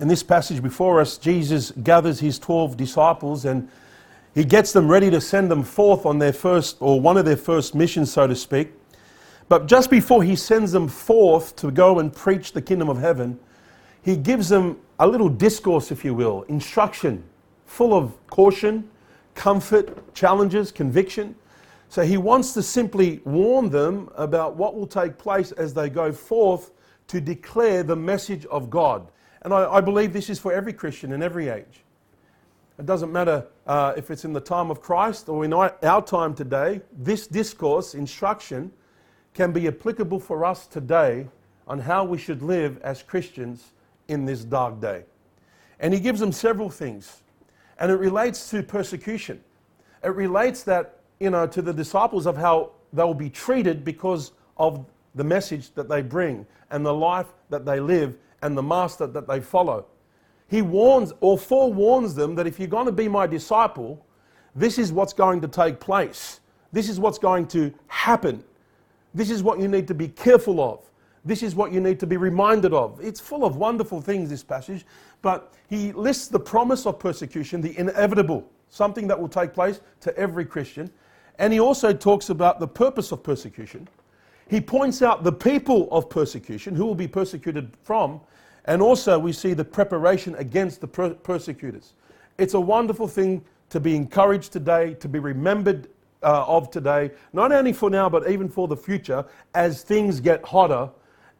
[0.00, 3.68] In this passage before us, Jesus gathers his 12 disciples and
[4.32, 7.36] he gets them ready to send them forth on their first, or one of their
[7.36, 8.72] first missions, so to speak.
[9.48, 13.40] But just before he sends them forth to go and preach the kingdom of heaven,
[14.02, 17.24] he gives them a little discourse, if you will, instruction,
[17.66, 18.88] full of caution,
[19.34, 21.34] comfort, challenges, conviction.
[21.88, 26.12] So he wants to simply warn them about what will take place as they go
[26.12, 26.70] forth
[27.08, 29.08] to declare the message of God.
[29.42, 31.84] And I, I believe this is for every Christian in every age.
[32.78, 35.70] It doesn't matter uh, if it's in the time of Christ or in our,
[36.02, 38.72] time today, this discourse, instruction,
[39.34, 41.26] can be applicable for us today
[41.66, 43.72] on how we should live as Christians
[44.06, 45.04] in this dark day.
[45.80, 47.22] And he gives them several things.
[47.78, 49.40] And it relates to persecution.
[50.02, 54.32] It relates that, you know, to the disciples of how they will be treated because
[54.56, 54.84] of
[55.14, 59.26] the message that they bring and the life that they live and the master that
[59.26, 59.86] they follow.
[60.48, 64.04] He warns or forewarns them that if you're going to be my disciple,
[64.54, 66.40] this is what's going to take place.
[66.72, 68.42] This is what's going to happen.
[69.14, 70.84] This is what you need to be careful of.
[71.24, 73.00] This is what you need to be reminded of.
[73.02, 74.86] It's full of wonderful things, this passage,
[75.20, 80.16] but he lists the promise of persecution, the inevitable, something that will take place to
[80.16, 80.90] every Christian.
[81.38, 83.88] And he also talks about the purpose of persecution.
[84.48, 88.20] He points out the people of persecution, who will be persecuted from,
[88.68, 91.94] and also we see the preparation against the per- persecutors.
[92.36, 95.88] It's a wonderful thing to be encouraged today, to be remembered
[96.22, 99.24] uh, of today, not only for now, but even for the future,
[99.54, 100.90] as things get hotter,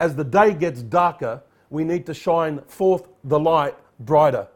[0.01, 4.49] as the day gets darker, we need to shine forth the light brighter.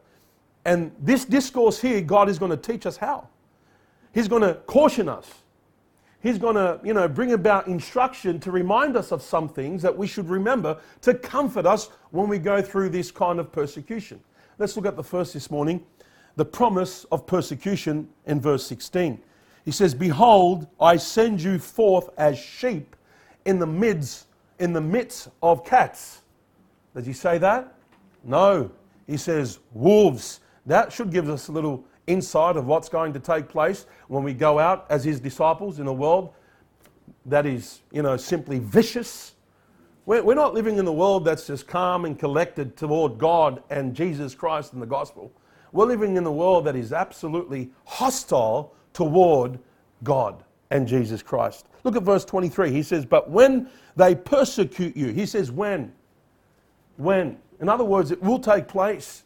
[0.65, 3.27] And this discourse here, God is going to teach us how.
[4.13, 5.42] He's going to caution us.
[6.23, 9.95] He's going to, you know, bring about instruction to remind us of some things that
[9.95, 14.21] we should remember to comfort us when we go through this kind of persecution.
[14.57, 15.85] Let's look at the first this morning,
[16.37, 19.21] the promise of persecution in verse 16.
[19.65, 22.95] He says, "Behold, I send you forth as sheep
[23.43, 24.27] in the midst
[24.59, 26.21] in the midst of cats."
[26.95, 27.75] Does he say that?
[28.23, 28.71] No.
[29.07, 30.39] He says wolves.
[30.65, 34.33] That should give us a little insight of what's going to take place when we
[34.33, 36.33] go out as his disciples in a world
[37.25, 39.35] that is, you know, simply vicious.
[40.05, 44.35] We're, not living in a world that's just calm and collected toward God and Jesus
[44.35, 45.31] Christ and the gospel.
[45.71, 49.59] We're living in a world that is absolutely hostile toward
[50.03, 51.67] God and Jesus Christ.
[51.83, 52.71] Look at verse 23.
[52.71, 55.93] He says, But when they persecute you, he says, When?
[56.97, 57.37] When?
[57.61, 59.23] In other words, it will take place.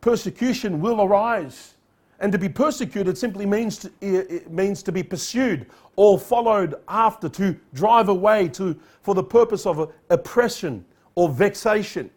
[0.00, 1.74] Persecution will arise.
[2.20, 7.28] And to be persecuted simply means to, it means to be pursued or followed after,
[7.28, 10.84] to drive away to, for the purpose of oppression
[11.14, 12.10] or vexation.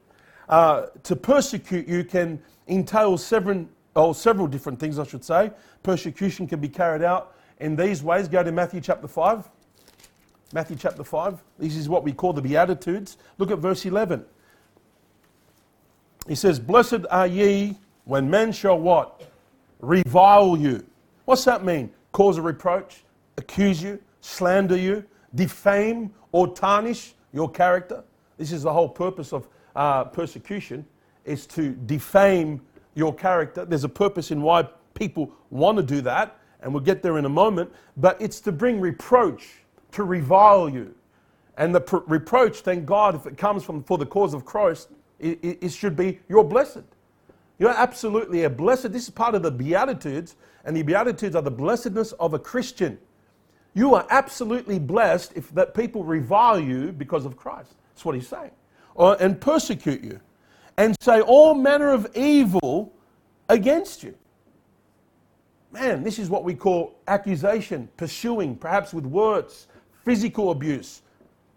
[0.50, 5.52] Uh, to persecute you can entail several, oh, several different things, I should say.
[5.84, 8.28] Persecution can be carried out in these ways.
[8.28, 9.48] Go to Matthew chapter 5.
[10.54, 11.42] Matthew chapter 5.
[11.60, 13.18] This is what we call the Beatitudes.
[13.38, 14.26] Look at verse 11.
[16.28, 19.31] He says, Blessed are ye when men shall what?
[19.82, 20.86] Revile you.
[21.26, 21.92] What's that mean?
[22.12, 23.04] Cause a reproach,
[23.38, 25.04] accuse you, slander you,
[25.36, 28.04] defame or tarnish your character.
[28.38, 30.86] This is the whole purpose of uh, persecution,
[31.26, 32.62] is to defame
[32.96, 33.66] your character.
[33.66, 37.26] There's a purpose in why people want to do that, and we'll get there in
[37.26, 39.48] a moment, but it's to bring reproach,
[39.92, 40.94] to revile you.
[41.58, 44.90] And the pr- reproach, thank God, if it comes from for the cause of Christ,
[45.20, 46.84] it, it, it should be you're blessed.
[47.62, 48.92] You're absolutely a blessed.
[48.92, 50.36] This is part of the Beatitudes,
[50.66, 52.98] and the Beatitudes are the blessedness of a Christian.
[53.76, 57.76] You are absolutely blessed if that people revile you because of Christ.
[57.94, 58.50] That's what he's saying.
[58.96, 60.20] Or, and persecute you
[60.78, 62.92] and say all manner of evil
[63.48, 64.16] against you.
[65.72, 69.68] Man, this is what we call accusation, pursuing, perhaps with words.
[70.04, 71.04] Physical abuse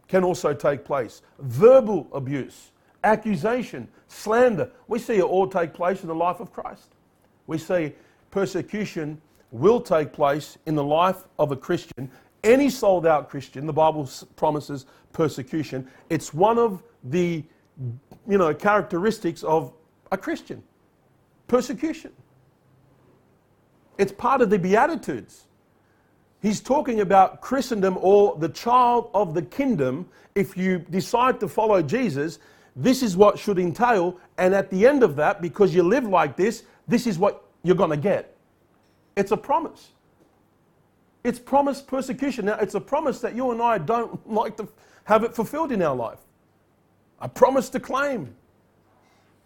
[0.06, 2.72] can also take place, verbal abuse
[3.04, 4.70] accusation, slander.
[4.88, 6.94] We see it all take place in the life of Christ.
[7.46, 7.93] We see
[8.31, 9.20] persecution
[9.50, 12.11] will take place in the life of a Christian.
[12.43, 15.88] Any sold out Christian, the Bible promises persecution.
[16.11, 17.44] It's one of the
[18.29, 19.73] you know, characteristics of
[20.11, 20.62] a Christian
[21.46, 22.12] persecution.
[23.99, 25.46] It's part of the Beatitudes.
[26.43, 30.06] He's talking about Christendom or the child of the kingdom.
[30.34, 32.38] If you decide to follow Jesus,
[32.76, 34.19] this is what should entail.
[34.38, 37.76] And at the end of that, because you live like this, this is what you're
[37.76, 38.37] going to get.
[39.17, 39.91] It's a promise.
[41.23, 42.47] It's promised persecution.
[42.47, 44.69] Now, it's a promise that you and I don't like to
[45.05, 46.19] have it fulfilled in our life.
[47.21, 48.35] A promise to claim.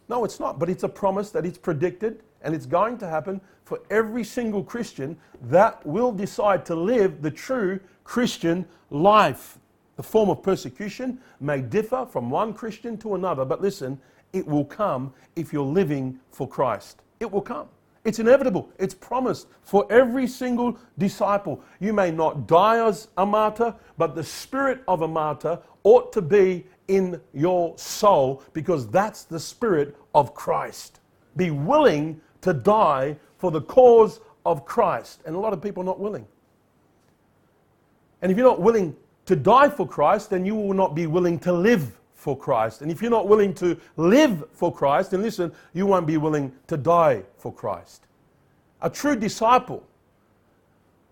[0.08, 0.58] No, it's not.
[0.58, 4.64] But it's a promise that it's predicted and it's going to happen for every single
[4.64, 9.57] Christian that will decide to live the true Christian life.
[9.98, 14.00] The form of persecution may differ from one Christian to another, but listen,
[14.32, 17.02] it will come if you're living for Christ.
[17.18, 17.66] It will come.
[18.04, 18.70] It's inevitable.
[18.78, 21.60] It's promised for every single disciple.
[21.80, 26.22] You may not die as a martyr, but the spirit of a martyr ought to
[26.22, 31.00] be in your soul because that's the spirit of Christ.
[31.36, 35.22] Be willing to die for the cause of Christ.
[35.26, 36.26] And a lot of people are not willing.
[38.22, 38.94] And if you're not willing
[39.28, 42.80] to die for Christ, then you will not be willing to live for Christ.
[42.80, 46.50] And if you're not willing to live for Christ, then listen, you won't be willing
[46.66, 48.06] to die for Christ.
[48.80, 49.86] A true disciple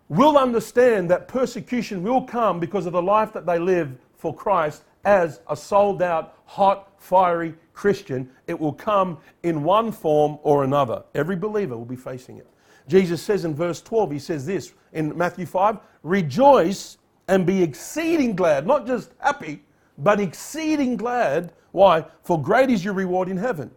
[0.09, 4.85] will understand that persecution will come because of the life that they live for Christ
[5.05, 8.31] as a sold out, hot, fiery Christian.
[8.47, 11.03] It will come in one form or another.
[11.15, 12.49] Every believer will be facing it.
[12.89, 16.97] Jesus says in verse 12, He says this in Matthew 5 Rejoice
[17.29, 19.63] and be exceeding glad, not just happy,
[19.99, 21.53] but exceeding glad.
[21.73, 22.05] Why?
[22.23, 23.71] For great is your reward in heaven.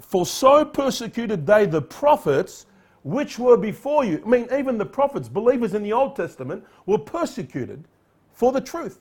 [0.00, 2.66] For so persecuted they the prophets
[3.04, 4.22] which were before you.
[4.24, 7.84] I mean, even the prophets, believers in the Old Testament, were persecuted
[8.32, 9.00] for the truth.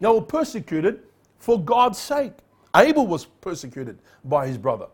[0.00, 1.00] They were persecuted
[1.38, 2.32] for God's sake.
[2.74, 4.86] Abel was persecuted by his brother.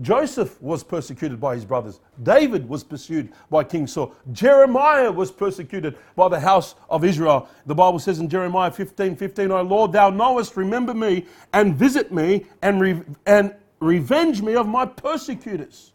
[0.00, 2.00] Joseph was persecuted by his brothers.
[2.22, 4.14] David was pursued by King Saul.
[4.32, 7.48] Jeremiah was persecuted by the house of Israel.
[7.66, 12.12] The Bible says in Jeremiah 15 15, O Lord, thou knowest, remember me and visit
[12.12, 15.92] me and, re- and revenge me of my persecutors.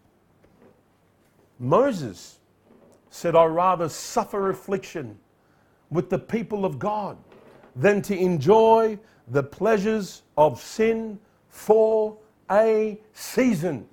[1.57, 2.39] Moses
[3.09, 5.17] said, I rather suffer affliction
[5.89, 7.17] with the people of God
[7.75, 8.99] than to enjoy
[9.29, 11.19] the pleasures of sin
[11.49, 12.17] for
[12.51, 13.87] a season.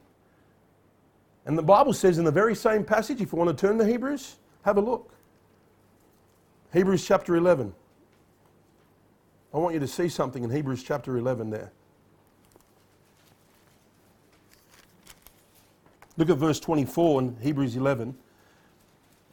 [1.44, 3.86] And the Bible says in the very same passage, if you want to turn to
[3.86, 5.12] Hebrews, have a look.
[6.72, 7.74] Hebrews chapter 11.
[9.52, 11.72] I want you to see something in Hebrews chapter 11 there.
[16.16, 18.14] Look at verse 24 in Hebrews 11.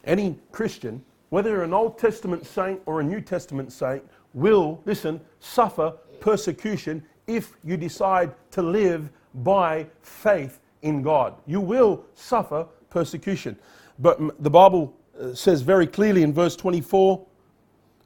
[0.04, 4.02] Any Christian, whether an Old Testament saint or a New Testament saint,
[4.34, 11.34] will, listen, suffer persecution if you decide to live by faith in God.
[11.46, 13.56] You will suffer persecution.
[13.98, 17.24] But the Bible uh, says very clearly in verse 24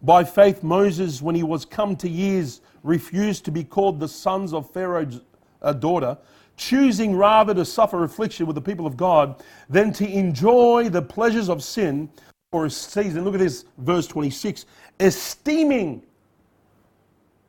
[0.02, 4.52] by faith, Moses, when he was come to years, refused to be called the sons
[4.52, 5.20] of Pharaoh's
[5.62, 6.18] uh, daughter,
[6.56, 11.48] choosing rather to suffer affliction with the people of God than to enjoy the pleasures
[11.48, 12.10] of sin
[12.50, 13.24] for a season.
[13.24, 14.66] Look at this, verse 26
[15.00, 16.02] esteeming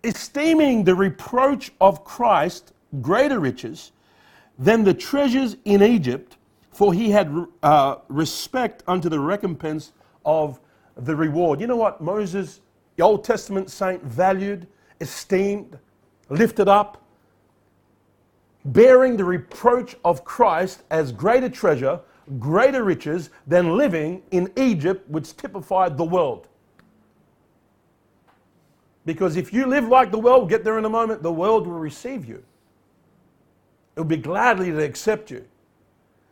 [0.03, 3.91] esteeming the reproach of Christ greater riches
[4.57, 6.37] than the treasures in Egypt,
[6.71, 9.91] for he had uh, respect unto the recompense
[10.25, 10.59] of
[10.97, 11.59] the reward.
[11.59, 12.61] You know what Moses,
[12.95, 14.67] the Old Testament saint, valued,
[15.01, 15.77] esteemed,
[16.29, 17.01] lifted up?
[18.65, 21.99] Bearing the reproach of Christ as greater treasure,
[22.39, 26.47] greater riches than living in Egypt, which typified the world.
[29.05, 31.77] Because if you live like the world, get there in a moment, the world will
[31.77, 32.43] receive you.
[33.95, 35.45] It will be gladly to accept you.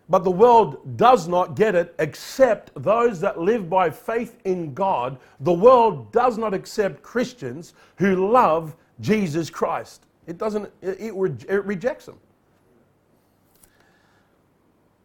[0.09, 5.17] But the world does not get it except those that live by faith in God.
[5.39, 10.05] The world does not accept Christians who love Jesus Christ.
[10.27, 12.19] It doesn't, it, it, it rejects them.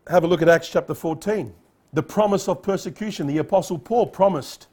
[0.09, 1.55] Have a look at Acts chapter 14.
[1.93, 3.27] The promise of persecution.
[3.27, 4.67] The Apostle Paul promised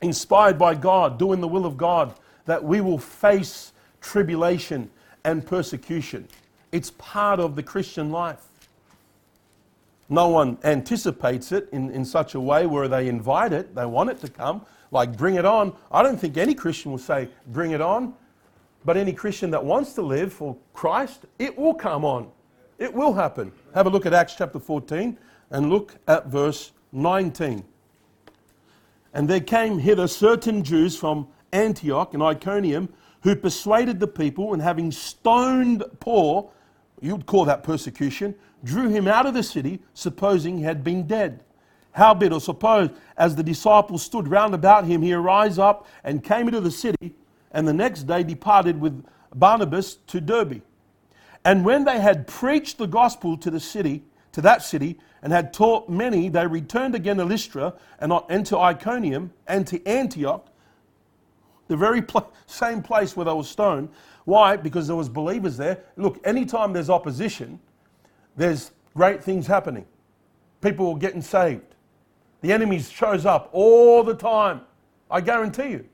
[0.00, 2.14] inspired by God, doing the will of God,
[2.44, 4.90] that we will face tribulation
[5.24, 6.26] and persecution.
[6.72, 8.42] It's part of the Christian life.
[10.08, 14.10] No one anticipates it in, in such a way where they invite it, they want
[14.10, 15.74] it to come, like bring it on.
[15.90, 18.14] I don't think any Christian will say, bring it on.
[18.84, 22.28] But any Christian that wants to live for Christ, it will come on.
[22.78, 23.52] It will happen.
[23.74, 25.16] Have a look at Acts chapter 14
[25.50, 27.64] and look at verse 19.
[29.14, 32.88] And there came hither certain Jews from Antioch and Iconium
[33.22, 36.52] who persuaded the people, and having stoned Paul,
[37.02, 41.06] you would call that persecution, drew him out of the city, supposing he had been
[41.06, 41.42] dead.
[41.92, 46.48] Howbeit, or suppose, as the disciples stood round about him, he arose up and came
[46.48, 47.14] into the city,
[47.50, 49.04] and the next day departed with
[49.34, 50.62] Barnabas to Derbe.
[51.44, 55.52] And when they had preached the gospel to the city, to that city, and had
[55.52, 60.46] taught many, they returned again to Lystra and to Iconium and to Antioch.
[61.68, 63.88] the very pl- same place where they were stoned.
[64.24, 64.56] Why?
[64.56, 65.84] Because there was believers there.
[65.96, 67.58] Look, anytime there's opposition,
[68.36, 69.86] there's great things happening.
[70.60, 71.74] People are getting saved.
[72.40, 74.62] The enemy shows up all the time.
[75.10, 75.88] I guarantee you.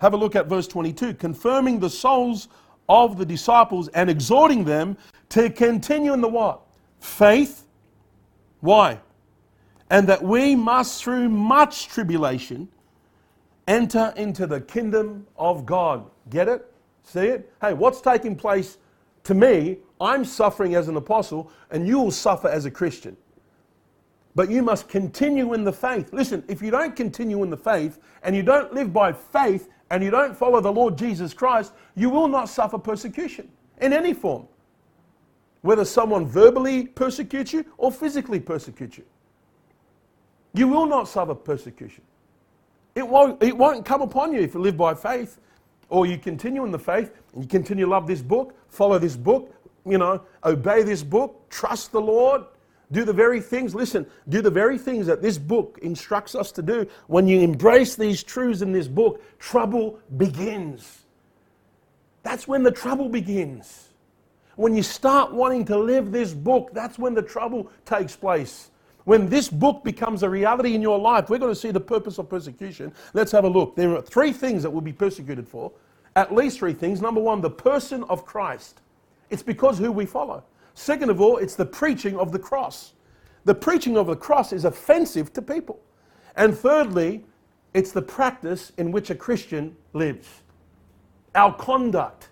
[0.00, 1.14] Have a look at verse 22.
[1.14, 2.48] Confirming the souls
[2.88, 4.96] of the disciples and exhorting them
[5.30, 6.60] to continue in the what?
[7.00, 7.66] Faith.
[8.60, 9.00] Why?
[9.90, 12.68] And that we must, through much tribulation,
[13.66, 16.10] enter into the kingdom of God.
[16.30, 16.72] Get it?
[17.08, 17.50] See it?
[17.62, 18.76] Hey, what's taking place
[19.24, 19.78] to me?
[19.98, 23.16] I'm suffering as an apostle, and you will suffer as a Christian.
[24.34, 26.12] But you must continue in the faith.
[26.12, 30.04] Listen, if you don't continue in the faith and you don't live by faith and
[30.04, 33.48] you don't follow the Lord Jesus Christ, you will not suffer persecution
[33.80, 34.46] in any form.
[35.62, 39.04] Whether someone verbally persecutes you or physically persecutes you.
[40.52, 42.04] You will not suffer persecution.
[42.94, 45.40] It won't, it won't come upon you if you live by faith
[45.88, 49.16] or you continue in the faith and you continue to love this book, follow this
[49.16, 49.54] book,
[49.86, 52.44] you know, obey this book, trust the Lord,
[52.90, 56.62] do the very things, listen, do the very things that this book instructs us to
[56.62, 56.86] do.
[57.06, 61.04] When you embrace these truths in this book, trouble begins.
[62.22, 63.88] That's when the trouble begins.
[64.56, 68.70] When you start wanting to live this book, that's when the trouble takes place.
[69.08, 72.18] When this book becomes a reality in your life, we're going to see the purpose
[72.18, 72.92] of persecution.
[73.14, 73.74] Let's have a look.
[73.74, 75.72] There are three things that we'll be persecuted for.
[76.14, 77.00] At least three things.
[77.00, 78.82] Number one, the person of Christ.
[79.30, 80.44] It's because who we follow.
[80.74, 82.92] Second of all, it's the preaching of the cross.
[83.46, 85.80] The preaching of the cross is offensive to people.
[86.36, 87.24] And thirdly,
[87.72, 90.28] it's the practice in which a Christian lives.
[91.34, 92.28] Our conduct.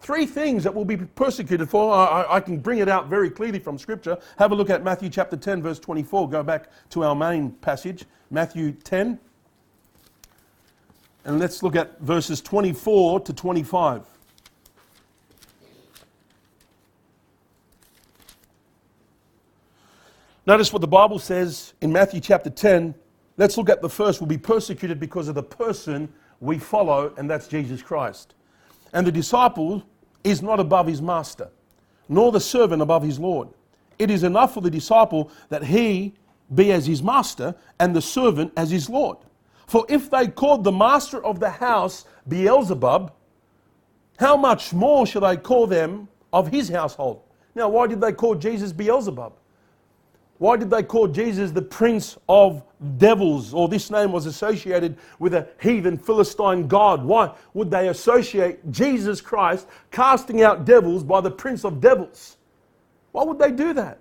[0.00, 1.92] Three things that we'll be persecuted for.
[1.94, 4.18] I, I, can bring it out very clearly from Scripture.
[4.38, 6.30] Have a look at Matthew chapter 10, verse 24.
[6.30, 9.18] Go back to our main passage, Matthew 10.
[11.26, 14.06] And let's look at verses 24 to 25.
[20.46, 22.94] Notice what the Bible says in Matthew chapter 10.
[23.36, 24.20] Let's look at the first.
[24.20, 28.34] We'll be persecuted because of the person we follow, and that's Jesus Christ.
[28.94, 29.84] And the disciple
[30.24, 31.50] is not above his master,
[32.08, 33.48] nor the servant above his Lord.
[33.98, 36.14] It is enough for the disciple that he
[36.54, 39.18] be as his master and the servant as his Lord.
[39.66, 43.12] For if they called the master of the house Beelzebub,
[44.18, 47.22] how much more shall they call them of his household?
[47.54, 49.32] Now, why did they call Jesus Beelzebub?
[50.40, 52.62] Why did they call Jesus the prince of
[52.96, 53.52] devils?
[53.52, 57.04] Or this name was associated with a heathen Philistine god.
[57.04, 62.38] Why would they associate Jesus Christ casting out devils by the prince of devils?
[63.12, 63.98] Why would they do that?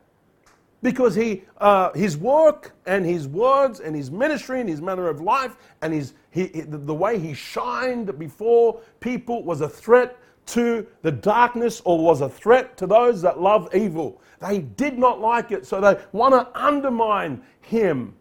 [0.81, 5.19] Because he, uh, his work and his words and his ministry and his manner of
[5.19, 10.17] life and his, he, the way he shined before people was a threat
[10.49, 14.21] to the darkness or was a threat to those that love evil.
[14.39, 18.15] They did not like it, so they want to undermine him.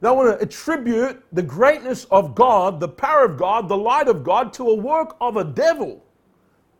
[0.00, 4.22] They want to attribute the greatness of God, the power of God, the light of
[4.22, 6.04] God to a work of a devil.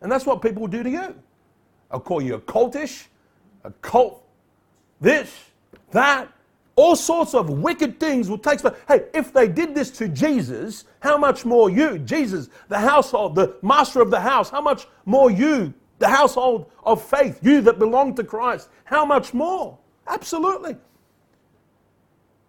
[0.00, 1.14] And that's what people do to you.
[1.90, 3.06] I'll call you a cultish,
[3.64, 4.24] a cult,
[5.00, 5.32] this,
[5.90, 6.30] that,
[6.78, 8.72] all sorts of wicked things will take place.
[8.86, 13.56] Hey, if they did this to Jesus, how much more you, Jesus, the household, the
[13.62, 18.14] master of the house, how much more you, the household of faith, you that belong
[18.14, 19.76] to Christ, how much more?
[20.06, 20.76] Absolutely.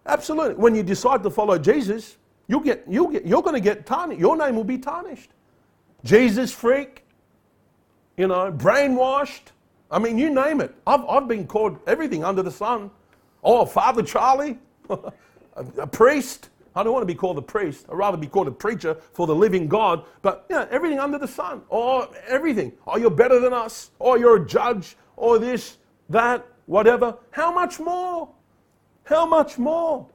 [0.06, 0.54] Absolutely.
[0.54, 2.18] When you decide to follow Jesus,
[2.48, 4.22] you'll get, you'll get, you're going to get tarnished.
[4.22, 5.32] Your name will be tarnished.
[6.04, 7.04] Jesus freak,
[8.16, 9.54] you know, brainwashed.
[9.90, 10.76] I mean, you name it.
[10.86, 12.92] I've, I've been called everything under the sun.
[13.43, 14.58] Oh, Father Charlie,
[14.89, 15.00] a,
[15.77, 16.50] a, priest.
[16.75, 17.86] I don't want to be called a priest.
[17.89, 20.05] I'd rather be called a preacher for the living God.
[20.22, 21.62] But yeah, everything under the sun.
[21.69, 22.74] Or oh, everything.
[22.86, 23.91] Oh, you're better than us.
[24.00, 24.96] Or oh, you're a judge.
[25.15, 25.77] Or this,
[26.10, 27.17] that, whatever.
[27.31, 28.29] How much more?
[29.03, 30.08] How much more?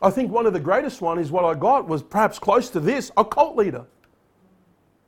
[0.00, 2.80] I think one of the greatest one is what I got was perhaps close to
[2.80, 3.84] this, a cult leader.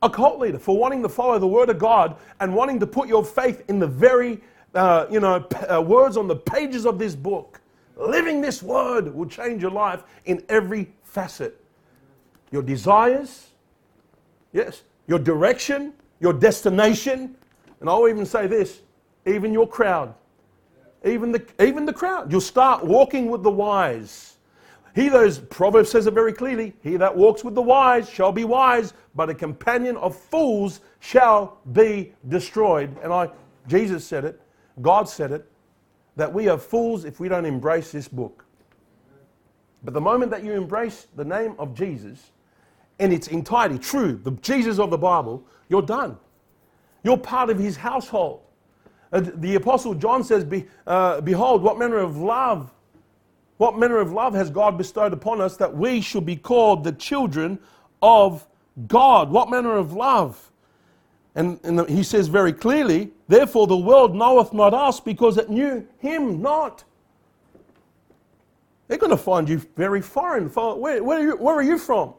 [0.02, 3.08] A cult leader for wanting to follow the word of God and wanting to put
[3.08, 4.40] your faith in the very
[4.74, 7.60] uh, you know, p- uh, words on the pages of this book.
[7.96, 11.60] Living this word will change your life in every facet.
[12.50, 13.48] Your desires,
[14.52, 17.36] yes, your direction, your destination,
[17.80, 18.82] and I'll even say this
[19.26, 20.14] even your crowd.
[21.04, 22.32] Even the, even the crowd.
[22.32, 24.36] You'll start walking with the wise.
[24.94, 26.74] He those Proverbs says it very clearly.
[26.82, 31.58] He that walks with the wise shall be wise, but a companion of fools shall
[31.72, 32.96] be destroyed.
[33.02, 33.30] And I
[33.68, 34.40] Jesus said it.
[34.80, 35.50] God said it,
[36.16, 38.44] that we are fools if we don't embrace this book.
[39.84, 42.32] But the moment that you embrace the name of Jesus,
[42.98, 46.16] in its entirety, true, the Jesus of the Bible, you're done.
[47.04, 48.42] You're part of his household.
[49.10, 50.44] The Apostle John says,
[50.86, 52.72] uh, Behold, what manner of love,
[53.56, 56.92] what manner of love has God bestowed upon us that we should be called the
[56.92, 57.58] children
[58.02, 58.46] of
[58.86, 59.30] God?
[59.30, 60.47] What manner of love?
[61.34, 65.86] And, and he says very clearly, Therefore the world knoweth not us because it knew
[65.98, 66.84] him not.
[68.88, 70.48] They're going to find you very foreign.
[70.48, 72.14] Where, where, are, you, where are you from?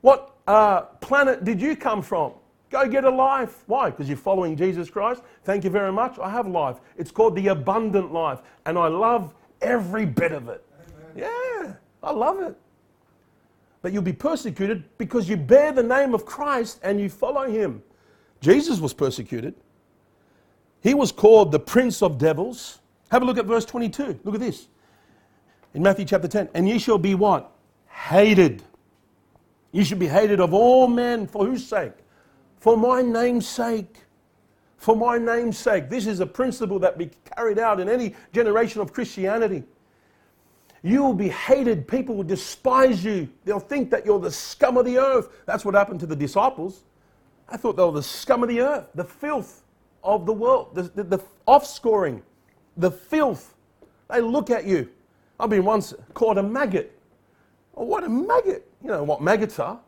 [0.00, 2.32] What uh, planet did you come from?
[2.70, 3.62] Go get a life.
[3.66, 3.90] Why?
[3.90, 5.22] Because you're following Jesus Christ?
[5.44, 6.18] Thank you very much.
[6.18, 6.78] I have life.
[6.96, 8.40] It's called the abundant life.
[8.64, 10.64] And I love every bit of it.
[11.14, 11.28] Amen.
[11.28, 12.56] Yeah, I love it.
[13.82, 17.82] But you'll be persecuted because you bear the name of Christ and you follow him.
[18.40, 19.54] Jesus was persecuted.
[20.80, 22.78] He was called the prince of devils.
[23.10, 24.20] Have a look at verse 22.
[24.24, 24.68] Look at this.
[25.74, 26.48] In Matthew chapter 10.
[26.54, 27.52] And ye shall be what?
[27.88, 28.62] Hated.
[29.72, 31.92] You should be hated of all men for whose sake?
[32.58, 33.96] For my name's sake.
[34.76, 35.88] For my name's sake.
[35.88, 39.64] This is a principle that be carried out in any generation of Christianity.
[40.82, 41.86] You will be hated.
[41.86, 43.28] People will despise you.
[43.44, 45.28] They'll think that you're the scum of the earth.
[45.46, 46.84] That's what happened to the disciples.
[47.48, 49.62] I thought they were the scum of the earth, the filth
[50.02, 52.22] of the world, the, the, the offscoring,
[52.76, 53.54] the filth.
[54.10, 54.88] They look at you.
[55.38, 56.98] I've been once called a maggot.
[57.76, 58.68] Oh, what a maggot.
[58.82, 59.80] You know what maggots are.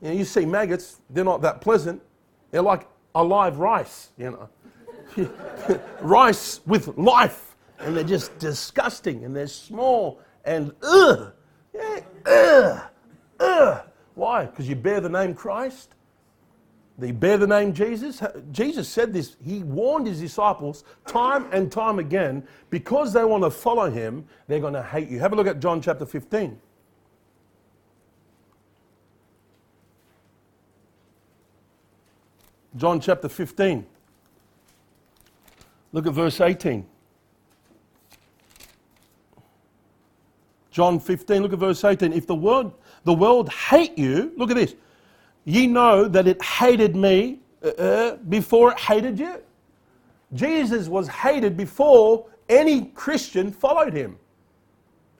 [0.00, 2.02] You, know, you see maggots, they're not that pleasant.
[2.50, 4.30] They're like alive rice, you
[5.16, 5.30] know.
[6.00, 7.56] rice with life.
[7.78, 11.32] And they're just disgusting and they're small and ugh.
[11.74, 12.82] Yeah, ugh.
[13.40, 13.82] Ugh.
[14.14, 14.46] Why?
[14.46, 15.94] Because you bear the name Christ?
[16.98, 18.22] They bear the name Jesus.
[18.52, 19.36] Jesus said this.
[19.44, 24.60] He warned his disciples time and time again because they want to follow him, they're
[24.60, 25.18] going to hate you.
[25.18, 26.58] Have a look at John chapter 15.
[32.76, 33.86] John chapter 15.
[35.92, 36.86] Look at verse 18.
[40.76, 42.12] John 15, look at verse 18.
[42.12, 42.70] If the world,
[43.04, 44.74] the world hate you, look at this.
[45.46, 49.40] Ye know that it hated me uh, uh before it hated you.
[50.34, 54.18] Jesus was hated before any Christian followed him.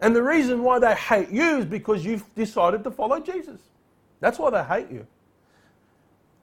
[0.02, 3.62] And the reason why they hate you is because you've decided to follow Jesus.
[4.20, 5.06] That's why they hate you.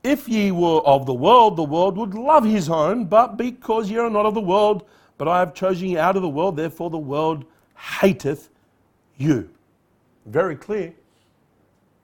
[0.04, 3.97] If ye were of the world, the world would love his own, but because ye
[3.99, 4.88] are not of the world,
[5.19, 7.45] but I have chosen you out of the world, therefore the world
[7.76, 8.49] hateth
[9.17, 9.49] you.
[10.26, 10.93] Very clear.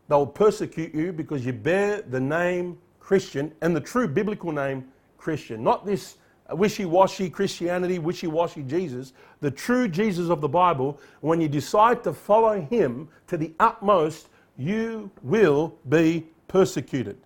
[0.08, 4.86] They will persecute you because you bear the name Christian and the true biblical name
[5.18, 5.64] Christian.
[5.64, 6.18] Not this
[6.52, 9.14] wishy washy Christianity, wishy washy Jesus.
[9.42, 14.30] The true Jesus of the Bible, when you decide to follow him to the utmost,
[14.58, 17.18] you will be persecuted.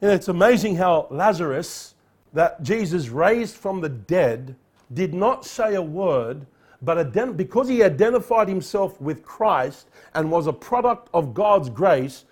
[0.00, 1.94] Know, it's amazing how Lazarus,
[2.32, 4.54] that Jesus raised from the dead,
[4.94, 6.46] did not say a word,
[6.80, 12.24] but because he identified himself with Christ and was a product of God's grace,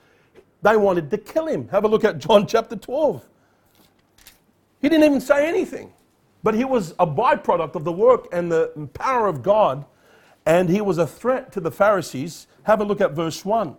[0.62, 1.68] they wanted to kill him.
[1.68, 3.26] Have a look at John chapter 12.
[4.80, 5.92] He didn't even say anything,
[6.42, 9.84] but he was a byproduct of the work and the power of God,
[10.44, 12.46] and he was a threat to the Pharisees.
[12.64, 13.76] Have a look at verse 1.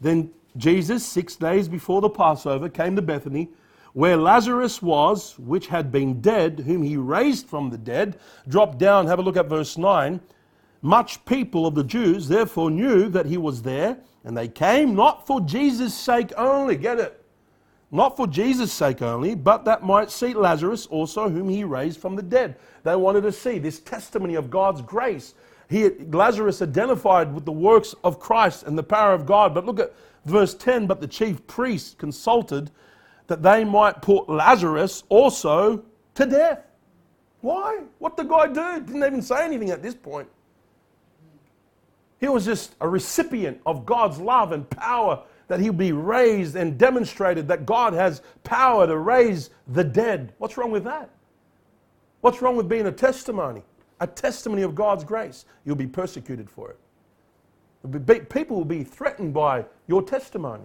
[0.00, 3.50] Then Jesus, six days before the Passover, came to Bethany,
[3.96, 8.18] where Lazarus was, which had been dead, whom he raised from the dead.
[8.46, 10.20] Drop down, have a look at verse 9.
[10.82, 15.26] Much people of the Jews therefore knew that he was there, and they came not
[15.26, 17.24] for Jesus' sake only, get it?
[17.90, 22.16] Not for Jesus' sake only, but that might see Lazarus also, whom he raised from
[22.16, 22.56] the dead.
[22.82, 25.32] They wanted to see this testimony of God's grace.
[25.70, 29.54] He, Lazarus identified with the works of Christ and the power of God.
[29.54, 29.94] But look at
[30.26, 32.70] Verse 10 But the chief priests consulted
[33.26, 35.84] that they might put Lazarus also
[36.14, 36.60] to death.
[37.40, 37.82] Why?
[37.98, 38.84] What did the guy do?
[38.84, 40.28] Didn't even say anything at this point.
[42.18, 46.78] He was just a recipient of God's love and power that he'll be raised and
[46.78, 50.32] demonstrated that God has power to raise the dead.
[50.38, 51.10] What's wrong with that?
[52.22, 53.62] What's wrong with being a testimony?
[54.00, 55.44] A testimony of God's grace.
[55.64, 58.28] You'll be persecuted for it.
[58.30, 60.64] People will be threatened by your testimony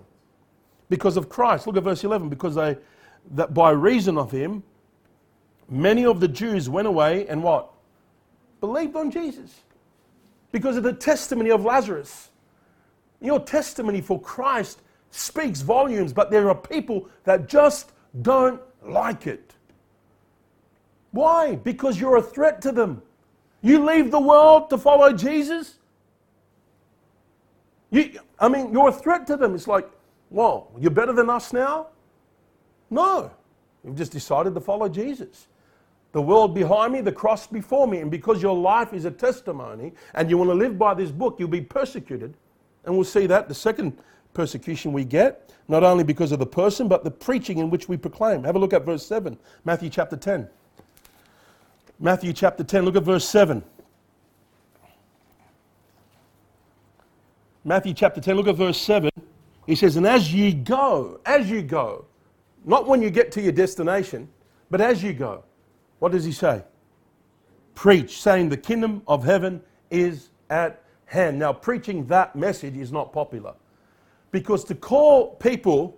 [0.92, 1.66] because of Christ.
[1.66, 2.28] Look at verse 11.
[2.28, 2.78] Because they,
[3.32, 4.62] that by reason of him,
[5.70, 7.72] many of the Jews went away and what?
[8.60, 9.62] Believed on Jesus.
[10.52, 12.30] Because of the testimony of Lazarus.
[13.22, 19.56] Your testimony for Christ speaks volumes, but there are people that just don't like it.
[21.12, 21.56] Why?
[21.56, 23.02] Because you're a threat to them.
[23.62, 25.76] You leave the world to follow Jesus,
[27.92, 29.54] You, I mean, you're a threat to them.
[29.54, 29.88] It's like,
[30.32, 31.88] well, you're better than us now?
[32.90, 33.32] No.
[33.84, 35.48] You've just decided to follow Jesus.
[36.14, 38.00] The world behind me, the cross before me.
[38.00, 41.36] And because your life is a testimony and you want to live by this book,
[41.38, 42.34] you'll be persecuted.
[42.86, 43.98] And we'll see that the second
[44.34, 47.98] persecution we get, not only because of the person, but the preaching in which we
[47.98, 48.44] proclaim.
[48.44, 50.50] Have a look at verse 7, Matthew chapter 10.
[52.00, 53.64] Matthew chapter 10, look at verse 7.
[57.64, 59.12] Matthew chapter 10, look at verse 7.
[59.72, 62.04] He says, And as ye go, as you go,
[62.66, 64.28] not when you get to your destination,
[64.70, 65.46] but as you go,
[66.00, 66.62] what does he say?
[67.74, 71.40] Preach, saying the kingdom of heaven is at hand.
[71.40, 73.54] Now, preaching that message is not popular.
[74.32, 75.98] Because to call people,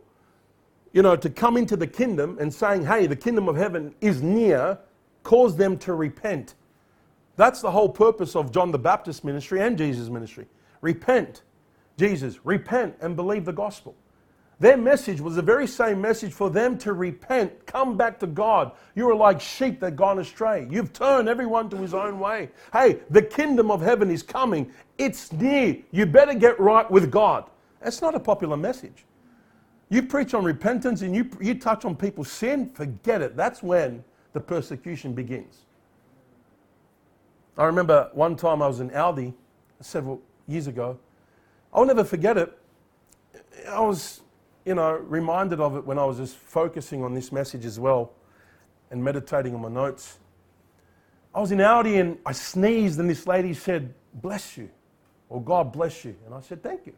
[0.92, 4.22] you know, to come into the kingdom and saying, hey, the kingdom of heaven is
[4.22, 4.78] near,
[5.24, 6.54] cause them to repent.
[7.38, 10.46] That's the whole purpose of John the Baptist ministry and Jesus' ministry.
[10.82, 11.42] Repent.
[11.98, 13.96] Jesus, repent and believe the gospel.
[14.60, 18.72] Their message was the very same message for them to repent, come back to God.
[18.96, 20.68] You are like sheep that gone astray.
[20.70, 22.50] You've turned everyone to his own way.
[22.72, 24.72] Hey, the kingdom of heaven is coming.
[24.98, 25.78] It's near.
[25.92, 27.50] You better get right with God.
[27.82, 29.06] That's not a popular message.
[29.90, 33.36] You preach on repentance and you, you touch on people's sin, forget it.
[33.36, 35.66] That's when the persecution begins.
[37.58, 39.34] I remember one time I was in Aldi
[39.82, 40.98] several years ago.
[41.74, 42.58] I'll never forget it.
[43.68, 44.22] I was,
[44.66, 48.12] you know, reminded of it when I was just focusing on this message as well
[48.92, 50.20] and meditating on my notes.
[51.34, 54.70] I was in Aldi and I sneezed, and this lady said, Bless you,
[55.30, 56.16] or God bless you.
[56.26, 56.94] And I said, Thank you.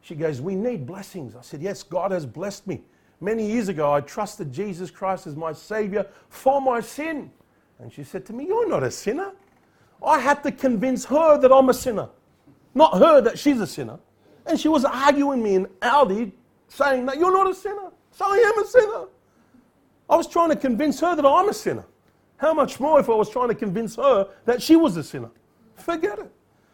[0.00, 1.36] She goes, We need blessings.
[1.36, 2.82] I said, Yes, God has blessed me.
[3.20, 7.30] Many years ago, I trusted Jesus Christ as my Savior for my sin.
[7.78, 9.32] And she said to me, You're not a sinner.
[10.04, 12.08] I had to convince her that I'm a sinner,
[12.76, 13.98] not her that she's a sinner.
[14.46, 16.30] And she was arguing me in Aldi,
[16.68, 17.90] saying that you're not a sinner.
[18.12, 19.06] So I am a sinner.
[20.08, 21.86] I was trying to convince her that I'm a sinner.
[22.36, 25.30] How much more if I was trying to convince her that she was a sinner?
[25.74, 26.30] Forget it.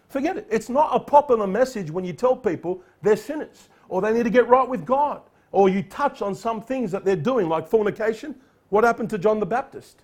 [0.08, 0.46] Forget it.
[0.50, 4.30] It's not a popular message when you tell people they're sinners or they need to
[4.30, 8.34] get right with God or you touch on some things that they're doing, like fornication.
[8.70, 10.02] What happened to John the Baptist?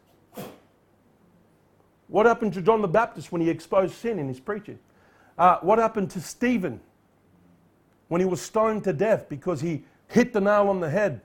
[2.07, 4.79] What happened to John the Baptist when he exposed sin in his preaching?
[5.39, 6.81] Uh, what happened to Stephen
[8.09, 11.21] when he was stoned to death because he hit the nail on the head,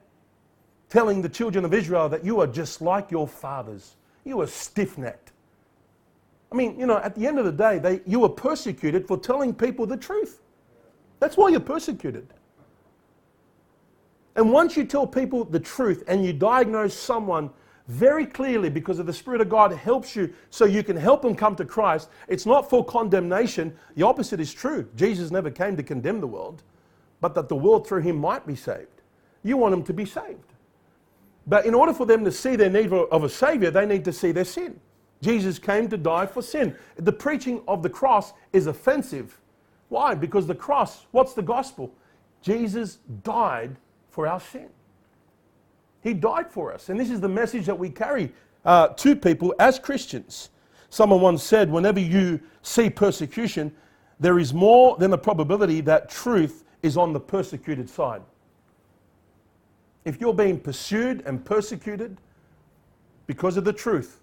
[0.89, 3.95] telling the children of Israel that you are just like your fathers?
[4.23, 5.31] You are stiff necked.
[6.51, 9.17] I mean, you know, at the end of the day, they, you were persecuted for
[9.17, 10.41] telling people the truth.
[11.19, 12.27] That's why you're persecuted.
[14.35, 17.49] And once you tell people the truth and you diagnose someone
[17.87, 21.35] very clearly because of the Spirit of God helps you so you can help them
[21.35, 23.75] come to Christ, it's not for condemnation.
[23.95, 24.87] The opposite is true.
[24.95, 26.63] Jesus never came to condemn the world,
[27.19, 29.01] but that the world through him might be saved.
[29.43, 30.53] You want them to be saved.
[31.45, 34.13] But in order for them to see their need of a Savior, they need to
[34.13, 34.79] see their sin.
[35.21, 36.75] Jesus came to die for sin.
[36.95, 39.39] The preaching of the cross is offensive.
[39.89, 40.15] Why?
[40.15, 41.93] Because the cross, what's the gospel?
[42.41, 43.75] Jesus died
[44.09, 44.69] for our sin.
[46.03, 46.89] He died for us.
[46.89, 48.31] And this is the message that we carry
[48.65, 50.49] uh, to people as Christians.
[50.89, 53.73] Someone once said, whenever you see persecution,
[54.19, 58.21] there is more than a probability that truth is on the persecuted side.
[60.05, 62.17] If you're being pursued and persecuted
[63.25, 64.19] because of the truth,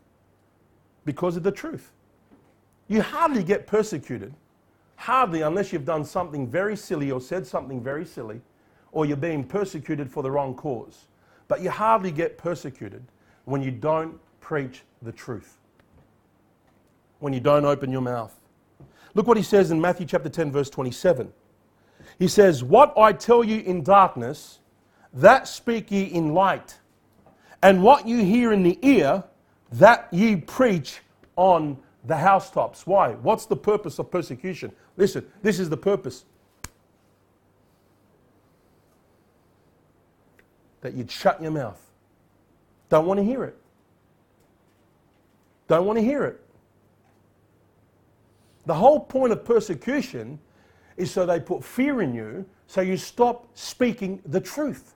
[1.07, 1.93] because of the truth,
[2.89, 4.35] you hardly get persecuted,
[4.97, 8.43] hardly unless you've done something very silly or said something very silly
[8.93, 11.07] or you're being persecuted for the wrong cause.
[11.51, 13.03] But you hardly get persecuted
[13.45, 15.59] when you don't preach the truth,
[17.19, 18.33] when you don't open your mouth.
[19.15, 21.33] Look what he says in Matthew chapter 10, verse 27.
[22.21, 24.61] He says, What I tell you in darkness,
[25.13, 26.79] that speak ye in light,
[27.65, 29.25] and what you hear in the ear,
[29.73, 31.01] that ye preach
[31.35, 32.87] on the housetops.
[32.87, 33.15] Why?
[33.15, 34.71] What's the purpose of persecution?
[34.97, 36.27] Listen, this is the purpose
[40.81, 41.81] that you'd shut your mouth.
[42.89, 43.57] Don't want to hear it.
[45.69, 46.41] Don't want to hear it.
[48.67, 50.39] The whole point of persecution
[50.97, 54.95] is so they put fear in you, so you stop speaking the truth.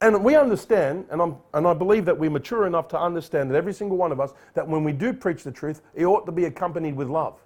[0.00, 3.56] And we understand, and, I'm, and I believe that we're mature enough to understand that
[3.56, 6.32] every single one of us, that when we do preach the truth, it ought to
[6.32, 7.38] be accompanied with love.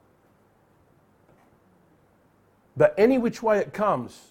[2.76, 4.30] But any which way it comes,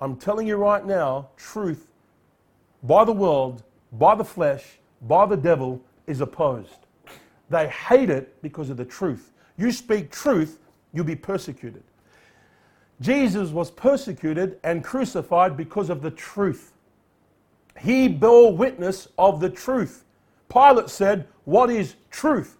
[0.00, 1.92] I'm telling you right now, truth
[2.86, 4.64] by the world, by the flesh,
[5.02, 6.86] by the devil is opposed.
[7.50, 9.32] They hate it because of the truth.
[9.56, 10.58] You speak truth,
[10.92, 11.82] you'll be persecuted.
[13.00, 16.72] Jesus was persecuted and crucified because of the truth.
[17.78, 20.04] He bore witness of the truth.
[20.48, 22.56] Pilate said, What is truth?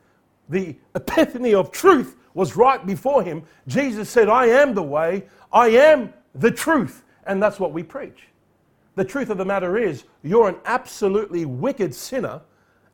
[0.48, 3.42] The epiphany of truth was right before him.
[3.66, 7.02] Jesus said, I am the way, I am the truth.
[7.26, 8.28] And that's what we preach.
[8.96, 12.40] The truth of the matter is, you're an absolutely wicked sinner,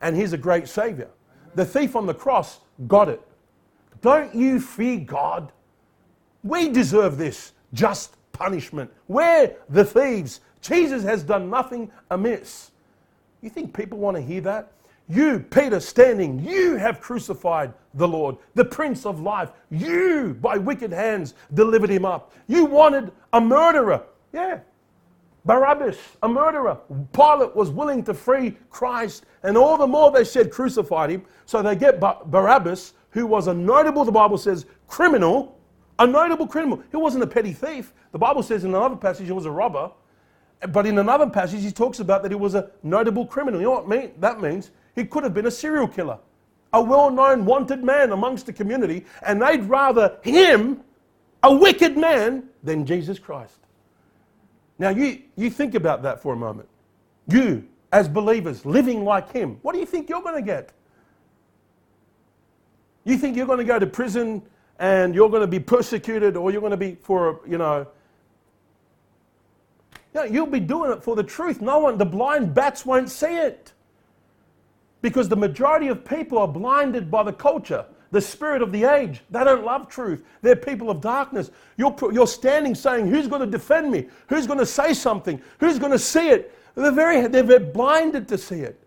[0.00, 1.08] and He's a great Savior.
[1.54, 3.22] The thief on the cross got it.
[4.00, 5.52] Don't you fear God?
[6.42, 8.90] We deserve this just punishment.
[9.06, 10.40] We're the thieves.
[10.60, 12.72] Jesus has done nothing amiss.
[13.40, 14.72] You think people want to hear that?
[15.08, 19.50] You, Peter, standing, you have crucified the Lord, the Prince of Life.
[19.70, 22.32] You, by wicked hands, delivered him up.
[22.46, 24.02] You wanted a murderer.
[24.32, 24.60] Yeah,
[25.44, 26.78] Barabbas, a murderer.
[27.12, 31.24] Pilate was willing to free Christ, and all the more they said crucified him.
[31.46, 35.58] So they get Barabbas, who was a notable, the Bible says, criminal,
[35.98, 36.82] a notable criminal.
[36.90, 37.92] He wasn't a petty thief.
[38.12, 39.90] The Bible says in another passage he was a robber.
[40.68, 43.60] But in another passage, he talks about that he was a notable criminal.
[43.60, 44.12] You know what mean?
[44.18, 44.70] that means?
[44.94, 46.18] He could have been a serial killer,
[46.72, 50.82] a well known, wanted man amongst the community, and they'd rather him,
[51.42, 53.58] a wicked man, than Jesus Christ.
[54.82, 56.68] Now, you, you think about that for a moment.
[57.28, 60.72] You, as believers, living like Him, what do you think you're going to get?
[63.04, 64.42] You think you're going to go to prison
[64.80, 67.86] and you're going to be persecuted or you're going to be for, you know,
[70.16, 71.60] you you'll be doing it for the truth.
[71.60, 73.72] No one, the blind bats won't see it.
[75.00, 79.22] Because the majority of people are blinded by the culture the spirit of the age.
[79.30, 80.22] They don't love truth.
[80.42, 81.50] They're people of darkness.
[81.76, 84.06] You're, you're standing saying, Who's going to defend me?
[84.28, 85.42] Who's going to say something?
[85.58, 86.56] Who's going to see it?
[86.76, 88.78] They're very, they're blinded to see it.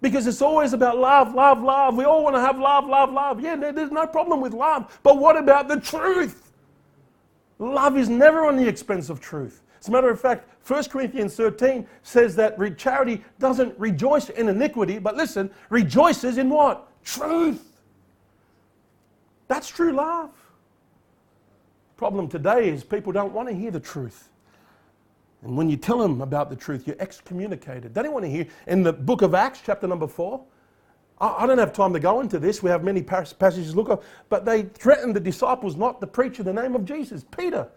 [0.00, 1.96] Because it's always about love, love, love.
[1.96, 3.40] We all want to have love, love, love.
[3.40, 5.00] Yeah, there's no problem with love.
[5.02, 6.52] But what about the truth?
[7.58, 9.62] Love is never on the expense of truth.
[9.80, 14.98] As a matter of fact, 1 Corinthians 13 says that charity doesn't rejoice in iniquity,
[14.98, 16.86] but listen, rejoices in what?
[17.02, 17.67] Truth.
[19.48, 20.30] That's true love.
[21.96, 24.28] Problem today is people don't want to hear the truth.
[25.42, 27.94] And when you tell them about the truth, you're excommunicated.
[27.94, 28.46] They don't want to hear.
[28.66, 30.44] In the book of Acts, chapter number four,
[31.20, 32.62] I, don't have time to go into this.
[32.62, 34.02] We have many passages to look at.
[34.28, 37.24] But they threatened the disciples not to preach in the name of Jesus.
[37.36, 37.68] Peter,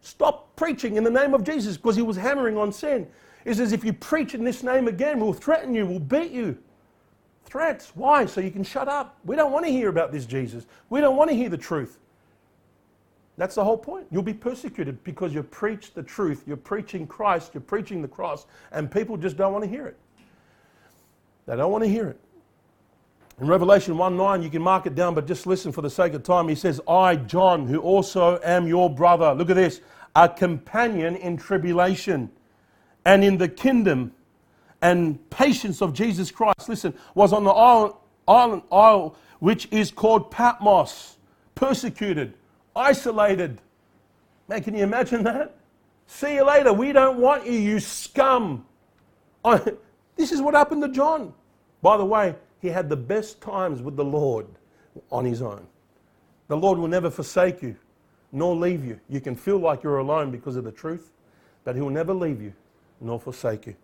[0.00, 3.06] stop preaching in the name of Jesus because he was hammering on sin.
[3.44, 6.58] He says, if you preach in this name again, we'll threaten you, we'll beat you.
[7.50, 7.92] Threats.
[7.94, 8.26] Why?
[8.26, 9.18] So you can shut up.
[9.24, 10.66] We don't want to hear about this Jesus.
[10.88, 11.98] We don't want to hear the truth.
[13.36, 14.06] That's the whole point.
[14.10, 16.44] You'll be persecuted because you preach the truth.
[16.46, 17.52] You're preaching Christ.
[17.54, 18.46] You're preaching the cross.
[18.70, 19.96] And people just don't want to hear it.
[21.46, 22.20] They don't want to hear it.
[23.40, 26.12] In Revelation 1 9, you can mark it down, but just listen for the sake
[26.12, 26.48] of time.
[26.48, 29.80] He says, I, John, who also am your brother, look at this,
[30.14, 32.30] a companion in tribulation
[33.04, 34.12] and in the kingdom
[34.82, 37.94] and patience of Jesus Christ, listen, was on the island,
[38.26, 41.16] island, isle which is called Patmos,
[41.54, 42.34] persecuted,
[42.74, 43.60] isolated.
[44.48, 45.56] Man, can you imagine that?
[46.06, 46.72] See you later.
[46.72, 48.66] We don't want you, you scum.
[50.16, 51.32] this is what happened to John.
[51.82, 54.46] By the way, he had the best times with the Lord
[55.10, 55.66] on his own.
[56.50, 57.76] The Lord will never forsake you,
[58.32, 58.98] nor leave you.
[59.08, 61.12] You can feel like you're alone because of the truth,
[61.62, 62.52] but He will never leave you,
[63.00, 63.76] nor forsake you.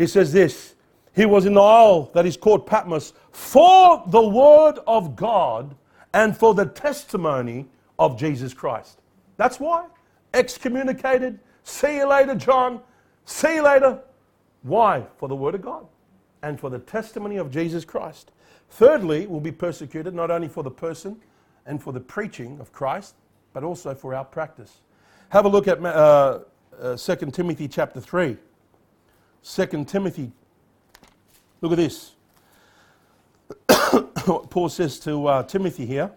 [0.00, 0.76] He says this
[1.14, 5.76] He was in the isle that is called Patmos for the word of God
[6.14, 9.02] and for the testimony of Jesus Christ.
[9.36, 9.88] That's why.
[10.32, 11.38] Excommunicated.
[11.64, 12.80] See you later, John.
[13.26, 13.98] See you later.
[14.62, 15.04] Why?
[15.18, 15.86] For the word of God
[16.42, 18.32] and for the testimony of Jesus Christ.
[18.70, 21.20] Thirdly, we'll be persecuted not only for the person
[21.66, 23.16] and for the preaching of Christ,
[23.52, 24.80] but also for our practice.
[25.28, 26.38] Have a look at uh,
[26.80, 28.38] uh, 2 Timothy chapter 3.
[29.44, 30.32] 2 Timothy.
[31.60, 32.12] Look at this.
[34.50, 36.10] Paul says to uh, Timothy here.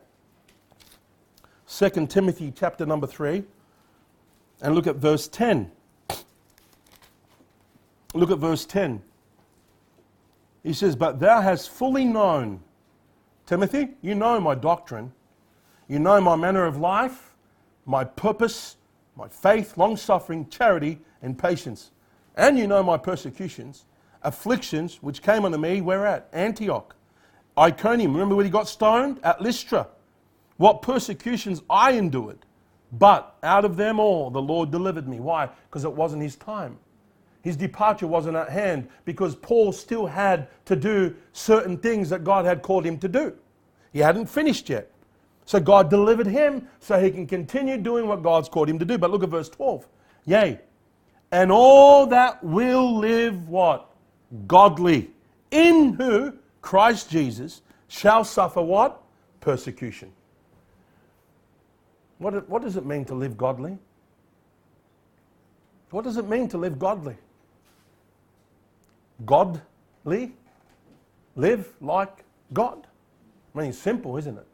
[1.68, 3.44] 2 Timothy chapter number 3.
[4.62, 5.72] And look at verse 10.
[8.14, 9.02] Look at verse 10.
[10.64, 12.62] He says, But thou hast fully known,
[13.46, 15.12] Timothy, you know my doctrine,
[15.88, 17.34] you know my manner of life,
[17.86, 18.78] my purpose,
[19.18, 21.92] my faith, long suffering, charity, and patience
[22.36, 23.86] and you know my persecutions,
[24.24, 26.30] afflictions which came unto me, where at?
[26.34, 26.96] Antioch,
[27.58, 28.14] Iconium.
[28.14, 29.20] Remember when he got stoned?
[29.24, 29.88] At Lystra.
[30.58, 32.46] What persecutions I endured.
[32.92, 35.20] But out of them all, the Lord delivered me.
[35.20, 35.50] Why?
[35.68, 36.78] Because it wasn't his time.
[37.42, 42.46] His departure wasn't at hand because Paul still had to do certain things that God
[42.46, 43.34] had called him to do.
[43.92, 44.90] He hadn't finished yet.
[45.46, 48.98] So God delivered him so he can continue doing what God's called him to do.
[48.98, 49.86] But look at verse 12.
[50.26, 50.60] Yea,
[51.34, 53.90] and all that will live what?
[54.46, 55.10] Godly.
[55.50, 56.34] In who?
[56.62, 59.02] Christ Jesus shall suffer what?
[59.42, 60.12] Persecution.
[62.20, 63.80] What, what does it mean to live godly?
[65.90, 67.18] What does it mean to live godly?
[69.26, 70.34] Godly?
[71.36, 72.86] Live like God.
[73.56, 74.48] I mean, it's simple, isn't it?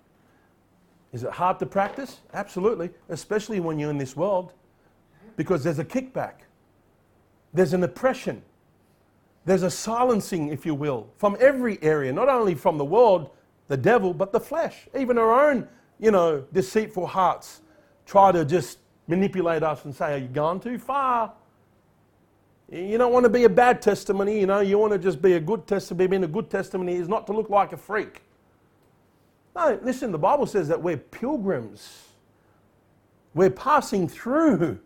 [1.11, 2.21] Is it hard to practice?
[2.33, 4.53] Absolutely, especially when you're in this world,
[5.35, 6.45] because there's a kickback,
[7.53, 8.41] there's an oppression,
[9.45, 13.31] there's a silencing, if you will, from every area, not only from the world,
[13.67, 14.87] the devil, but the flesh.
[14.97, 15.67] Even our own,
[15.99, 17.61] you know, deceitful hearts
[18.05, 21.33] try to just manipulate us and say, Are you gone too far?
[22.71, 25.33] You don't want to be a bad testimony, you know, you want to just be
[25.33, 26.07] a good testimony.
[26.07, 28.21] Being a good testimony is not to look like a freak.
[29.55, 32.09] No, listen, the Bible says that we're pilgrims.
[33.33, 34.79] We're passing through.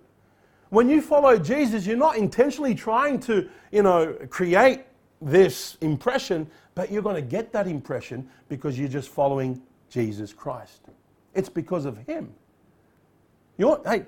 [0.73, 4.81] When you follow Jesus, you're not intentionally trying to, you know, create
[5.21, 10.81] this impression, but you're going to get that impression because you're just following Jesus Christ.
[11.35, 12.33] It's because of Him.
[13.59, 14.05] You're, hey,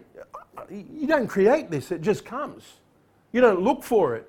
[0.71, 2.63] you don't create this, it just comes.
[3.31, 4.27] You don't look for it,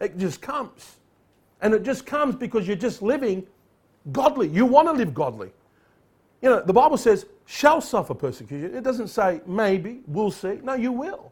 [0.00, 0.96] it just comes.
[1.60, 3.46] And it just comes because you're just living
[4.10, 4.48] godly.
[4.48, 5.52] You want to live godly.
[6.42, 8.74] You know, the Bible says, shall suffer persecution.
[8.74, 10.58] It doesn't say maybe, we'll see.
[10.64, 11.30] No, you will.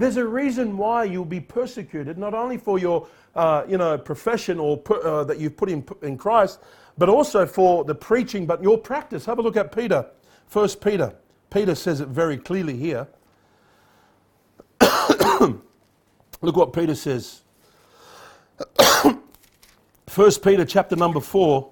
[0.00, 4.58] There's a reason why you'll be persecuted, not only for your uh, you know, profession
[4.58, 6.58] or uh, that you've put in, in Christ,
[6.96, 9.26] but also for the preaching, but your practice.
[9.26, 10.06] Have a look at Peter,
[10.46, 11.14] First Peter.
[11.50, 13.08] Peter says it very clearly here.
[16.40, 17.42] look what Peter says.
[20.06, 21.70] First Peter chapter number 4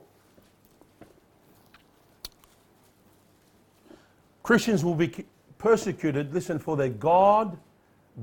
[4.43, 5.25] Christians will be
[5.57, 7.59] persecuted, listen, for their God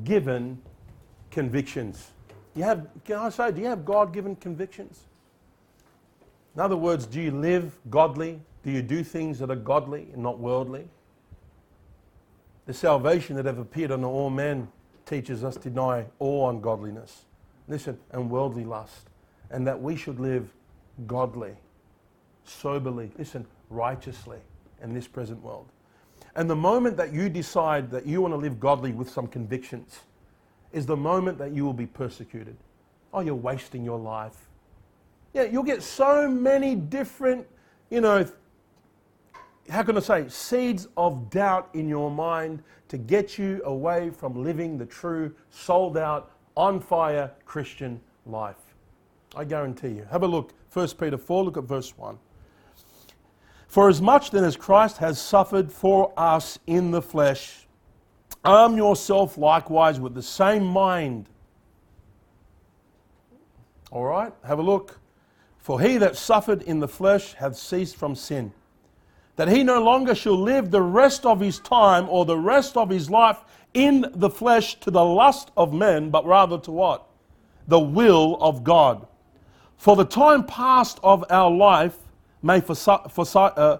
[0.03, 0.61] given
[1.31, 2.11] convictions.
[2.55, 5.01] You have, can I say, do you have God given convictions?
[6.55, 8.39] In other words, do you live godly?
[8.63, 10.87] Do you do things that are godly and not worldly?
[12.65, 14.69] The salvation that have appeared unto all men
[15.05, 17.25] teaches us to deny all ungodliness,
[17.67, 19.09] listen, and worldly lust,
[19.51, 20.49] and that we should live
[21.05, 21.53] godly,
[22.43, 24.39] soberly, listen, righteously
[24.81, 25.67] in this present world.
[26.35, 29.99] And the moment that you decide that you want to live godly with some convictions
[30.73, 32.57] is the moment that you will be persecuted.
[33.13, 34.49] Oh, you're wasting your life.
[35.33, 37.47] Yeah, you'll get so many different,
[37.89, 38.25] you know,
[39.69, 44.43] how can I say, seeds of doubt in your mind to get you away from
[44.43, 48.75] living the true, sold out, on fire Christian life.
[49.35, 50.07] I guarantee you.
[50.11, 50.53] Have a look.
[50.71, 52.17] 1 Peter 4, look at verse 1.
[53.67, 57.67] For as much then as Christ has suffered for us in the flesh,
[58.43, 61.27] arm yourself likewise with the same mind.
[63.91, 64.99] All right, have a look.
[65.57, 68.53] For he that suffered in the flesh hath ceased from sin,
[69.35, 72.89] that he no longer shall live the rest of his time or the rest of
[72.89, 73.39] his life
[73.73, 77.07] in the flesh to the lust of men, but rather to what?
[77.67, 79.07] The will of God.
[79.77, 81.97] For the time past of our life
[82.41, 83.77] may uh,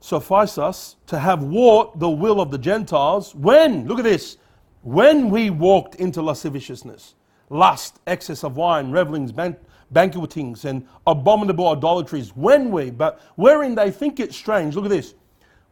[0.00, 4.36] suffice us to have wrought the will of the Gentiles when, look at this,
[4.82, 7.14] when we walked into lasciviousness,
[7.48, 9.56] lust, excess of wine, revelings, ban-
[9.92, 15.14] banquetings, and abominable idolatries, when we, but wherein they think it strange, look at this,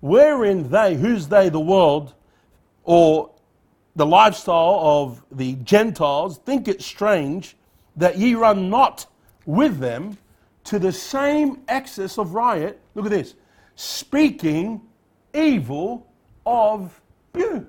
[0.01, 2.15] wherein they, who's they, the world,
[2.85, 3.31] or
[3.97, 7.57] the lifestyle of the Gentiles, think it strange
[7.97, 9.07] that ye run not
[9.45, 10.17] with them
[10.65, 13.35] to the same excess of riot, look at this,
[13.75, 14.81] speaking
[15.35, 16.07] evil
[16.47, 17.01] of
[17.37, 17.67] you.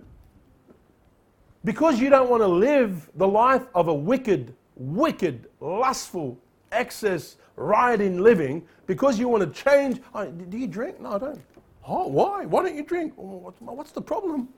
[1.63, 6.37] Because you don't want to live the life of a wicked, wicked, lustful,
[6.71, 10.01] excess, rioting living, because you want to change.
[10.15, 10.99] Oh, do you drink?
[10.99, 11.41] No, I don't.
[11.87, 12.45] Oh, why?
[12.45, 13.13] Why don't you drink?
[13.17, 14.49] Oh, what's the problem?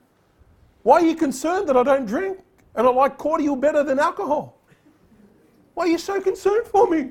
[0.82, 2.38] Why are you concerned that I don't drink
[2.74, 4.58] and I like cordial better than alcohol?
[5.74, 7.10] Why are you so concerned for me?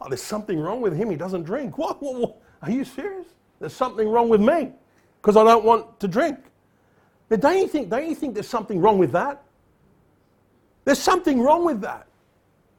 [0.00, 1.10] Oh, there's something wrong with him.
[1.10, 1.78] He doesn't drink.
[1.78, 2.02] What?
[2.02, 2.36] what, what?
[2.62, 3.26] Are you serious?
[3.58, 4.72] There's something wrong with me
[5.20, 6.38] because I don't want to drink.
[7.28, 9.42] But don't you think, don't you think there's something wrong with that?
[10.84, 12.06] There's something wrong with that.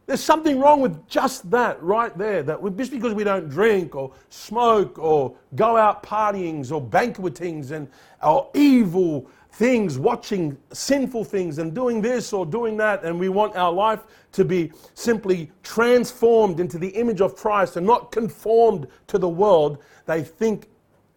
[0.06, 2.42] There's something wrong with just that right there.
[2.42, 7.72] That we, just because we don't drink or smoke or go out partyings or banquetings
[7.72, 7.90] and
[8.24, 13.56] or evil things, watching sinful things and doing this or doing that, and we want
[13.56, 14.02] our life
[14.34, 19.80] to be simply transformed into the image of Christ and not conformed to the world,
[20.06, 20.68] they think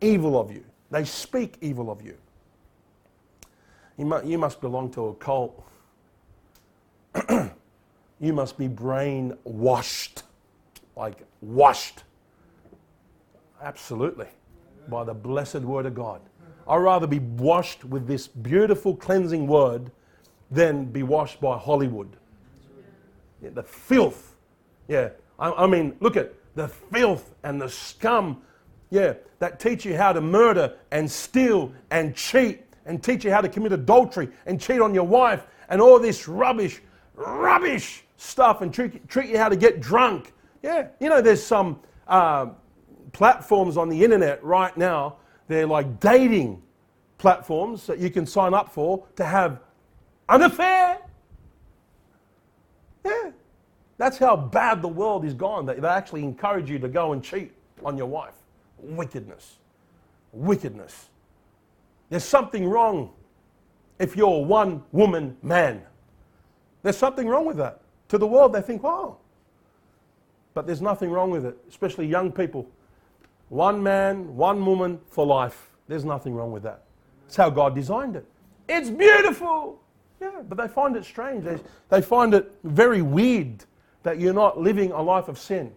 [0.00, 0.64] evil of you.
[0.90, 2.16] They speak evil of you.
[3.98, 5.62] You, mu- you must belong to a cult.
[7.28, 10.22] you must be brainwashed.
[10.96, 12.04] Like, washed.
[13.62, 14.28] Absolutely.
[14.88, 16.22] By the blessed word of God.
[16.70, 19.90] I'd rather be washed with this beautiful cleansing word
[20.52, 22.16] than be washed by Hollywood.
[23.42, 24.36] Yeah, the filth.
[24.86, 25.08] Yeah.
[25.40, 28.42] I, I mean, look at the filth and the scum.
[28.90, 29.14] Yeah.
[29.40, 33.48] That teach you how to murder and steal and cheat and teach you how to
[33.48, 36.80] commit adultery and cheat on your wife and all this rubbish,
[37.16, 40.32] rubbish stuff and treat, treat you how to get drunk.
[40.62, 40.86] Yeah.
[41.00, 42.50] You know, there's some uh,
[43.12, 45.16] platforms on the internet right now.
[45.50, 46.62] They're like dating
[47.18, 49.58] platforms that you can sign up for to have
[50.28, 50.98] an affair.
[53.04, 53.32] Yeah.
[53.98, 55.66] That's how bad the world is gone.
[55.66, 57.50] They, they actually encourage you to go and cheat
[57.84, 58.36] on your wife.
[58.78, 59.56] Wickedness.
[60.32, 61.08] Wickedness.
[62.10, 63.10] There's something wrong
[63.98, 65.82] if you're a one woman man.
[66.84, 67.80] There's something wrong with that.
[68.10, 69.16] To the world, they think, wow.
[70.54, 72.68] But there's nothing wrong with it, especially young people.
[73.50, 75.70] One man, one woman for life.
[75.88, 76.84] There's nothing wrong with that.
[77.26, 78.24] It's how God designed it.
[78.68, 79.80] It's beautiful.
[80.20, 81.44] Yeah, but they find it strange.
[81.44, 83.64] They, they find it very weird
[84.02, 85.72] that you're not living a life of sin.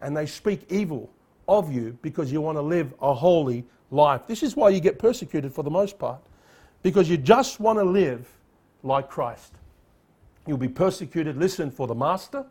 [0.00, 1.10] And they speak evil
[1.46, 4.22] of you because you want to live a holy life.
[4.26, 6.20] This is why you get persecuted for the most part,
[6.82, 8.28] because you just want to live
[8.82, 9.52] like Christ.
[10.46, 12.44] You'll be persecuted, listen, for the master.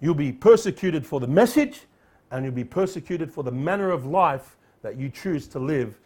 [0.00, 1.80] You'll be persecuted for the message,
[2.30, 5.98] and you'll be persecuted for the manner of life that you choose to live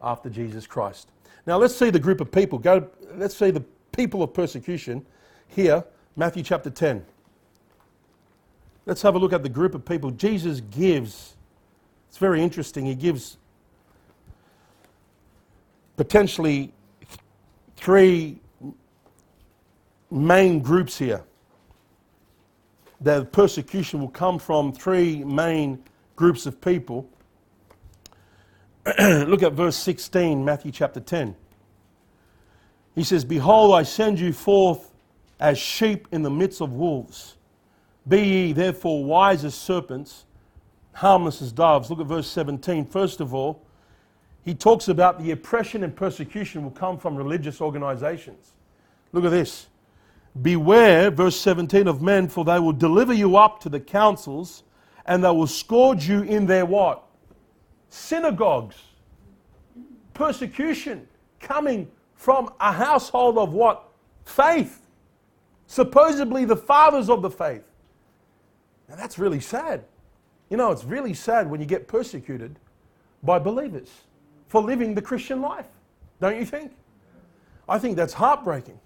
[0.00, 1.10] after Jesus Christ.
[1.46, 2.58] Now let's see the group of people.
[2.58, 5.04] Go, let's see the people of persecution
[5.48, 5.84] here,
[6.16, 7.04] Matthew chapter 10.
[8.86, 11.36] Let's have a look at the group of people Jesus gives.
[12.08, 12.86] It's very interesting.
[12.86, 13.38] He gives
[15.96, 16.72] potentially
[17.76, 18.40] three
[20.10, 21.22] main groups here.
[23.02, 25.82] The persecution will come from three main
[26.14, 27.08] groups of people.
[28.98, 31.34] Look at verse 16, Matthew chapter 10.
[32.94, 34.92] He says, Behold, I send you forth
[35.40, 37.36] as sheep in the midst of wolves.
[38.06, 40.26] Be ye therefore wise as serpents,
[40.92, 41.90] harmless as doves.
[41.90, 42.86] Look at verse 17.
[42.86, 43.62] First of all,
[44.44, 48.52] he talks about the oppression and persecution will come from religious organizations.
[49.12, 49.66] Look at this.
[50.40, 54.62] Beware, verse 17, of men, for they will deliver you up to the councils,
[55.04, 57.02] and they will scourge you in their what?
[57.90, 58.76] Synagogues.
[60.14, 61.06] Persecution
[61.40, 63.84] coming from a household of what?
[64.24, 64.86] Faith.
[65.66, 67.64] Supposedly the fathers of the faith.
[68.88, 69.84] Now that's really sad.
[70.48, 72.58] You know, it's really sad when you get persecuted
[73.22, 73.90] by believers
[74.48, 75.68] for living the Christian life,
[76.20, 76.72] don't you think?
[77.68, 78.78] I think that's heartbreaking.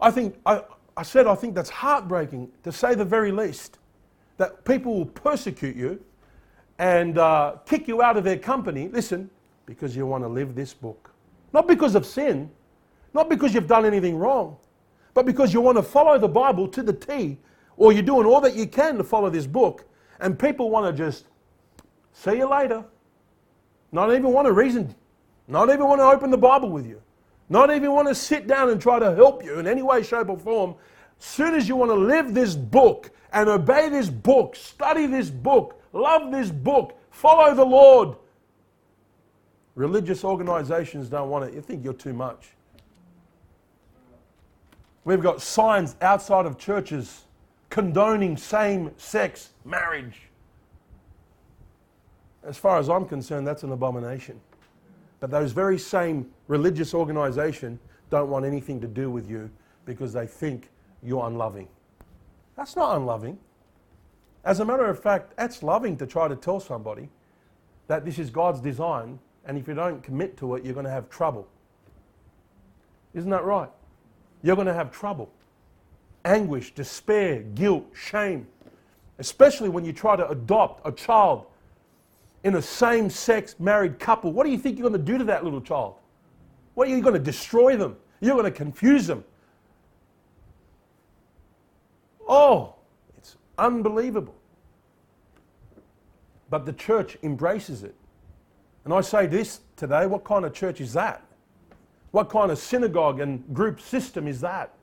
[0.00, 0.62] I think, I,
[0.96, 3.78] I said, I think that's heartbreaking to say the very least.
[4.38, 6.02] That people will persecute you
[6.78, 9.28] and uh, kick you out of their company, listen,
[9.66, 11.10] because you want to live this book.
[11.52, 12.50] Not because of sin,
[13.12, 14.56] not because you've done anything wrong,
[15.12, 17.36] but because you want to follow the Bible to the T,
[17.76, 19.84] or you're doing all that you can to follow this book,
[20.20, 21.26] and people want to just
[22.12, 22.84] see you later.
[23.92, 24.94] Not even want to reason,
[25.48, 27.02] not even want to open the Bible with you,
[27.50, 30.28] not even want to sit down and try to help you in any way, shape,
[30.28, 30.76] or form.
[31.18, 35.82] Soon as you want to live this book and obey this book, study this book,
[35.92, 38.16] love this book, follow the Lord,
[39.74, 41.52] religious organizations don't want it.
[41.52, 42.50] You think you're too much.
[45.04, 47.24] We've got signs outside of churches
[47.68, 50.22] condoning same sex marriage.
[52.44, 54.40] As far as I'm concerned, that's an abomination.
[55.20, 59.50] But those very same religious organization don't want anything to do with you
[59.84, 60.70] because they think
[61.02, 61.68] you're unloving.
[62.56, 63.38] That's not unloving.
[64.44, 67.08] As a matter of fact, that's loving to try to tell somebody
[67.86, 70.90] that this is God's design, and if you don't commit to it, you're going to
[70.90, 71.46] have trouble.
[73.14, 73.68] Isn't that right?
[74.42, 75.30] You're going to have trouble.
[76.24, 78.46] Anguish, despair, guilt, shame.
[79.18, 81.46] Especially when you try to adopt a child
[82.44, 85.24] in a same sex married couple, what do you think you're going to do to
[85.24, 85.96] that little child?
[86.74, 87.96] What are you going to destroy them?
[88.20, 89.24] You're going to confuse them.
[92.28, 92.74] Oh,
[93.18, 94.34] it's unbelievable.
[96.48, 97.94] But the church embraces it.
[98.84, 101.22] And I say this today what kind of church is that?
[102.12, 104.74] What kind of synagogue and group system is that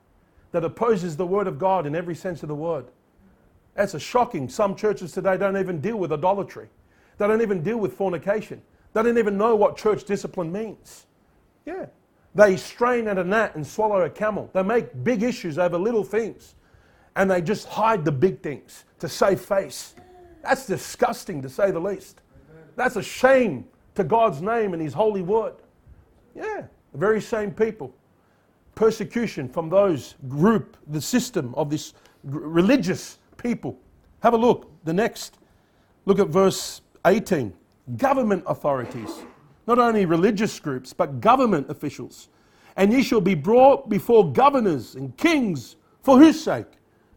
[0.52, 2.86] that opposes the Word of God in every sense of the word?
[3.74, 4.48] That's a shocking.
[4.48, 6.68] Some churches today don't even deal with idolatry.
[7.18, 8.62] They don't even deal with fornication.
[8.92, 11.06] They don't even know what church discipline means.
[11.66, 11.86] Yeah.
[12.34, 14.50] They strain at a gnat and swallow a camel.
[14.52, 16.54] They make big issues over little things.
[17.16, 19.94] And they just hide the big things to save face.
[20.42, 22.20] That's disgusting to say the least.
[22.76, 23.64] That's a shame
[23.96, 25.54] to God's name and His holy word.
[26.34, 26.62] Yeah,
[26.92, 27.92] the very same people.
[28.76, 33.76] Persecution from those group, the system of this religious people.
[34.20, 34.70] Have a look.
[34.84, 35.38] The next.
[36.06, 37.52] Look at verse 18.
[37.96, 39.10] Government authorities.
[39.66, 42.28] Not only religious groups, but government officials.
[42.76, 45.76] And ye shall be brought before governors and kings.
[46.02, 46.66] For whose sake?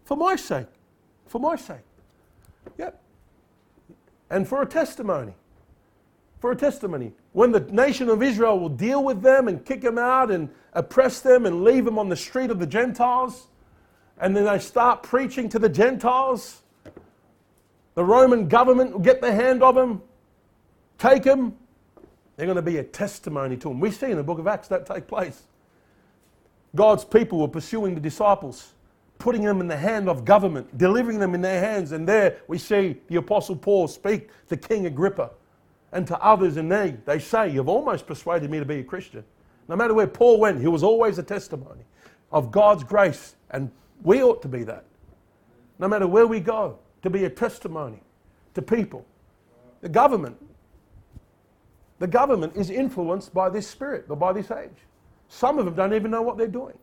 [0.03, 0.67] For my sake.
[1.27, 1.77] For my sake.
[2.77, 3.01] Yep.
[4.29, 5.33] And for a testimony
[6.41, 7.13] for a testimony.
[7.33, 11.21] When the nation of Israel will deal with them and kick them out and oppress
[11.21, 13.47] them and leave them on the street of the Gentiles,
[14.19, 16.60] and then they start preaching to the Gentiles,
[17.95, 20.01] the Roman government will get the hand of them,
[20.97, 21.55] take them.
[22.35, 23.79] They're going to be a testimony to them.
[23.79, 25.43] We see in the book of Acts that take place.
[26.75, 28.71] God's people were pursuing the disciples,
[29.19, 31.91] putting them in the hand of government, delivering them in their hands.
[31.91, 35.31] And there we see the Apostle Paul speak to King Agrippa
[35.91, 39.25] and to others, and they, they say, You've almost persuaded me to be a Christian.
[39.67, 41.83] No matter where Paul went, he was always a testimony
[42.31, 43.69] of God's grace, and
[44.03, 44.85] we ought to be that.
[45.79, 48.01] No matter where we go, to be a testimony
[48.53, 49.05] to people.
[49.81, 50.37] The government,
[51.99, 54.69] the government is influenced by this spirit or by this age.
[55.29, 56.77] Some of them don't even know what they're doing.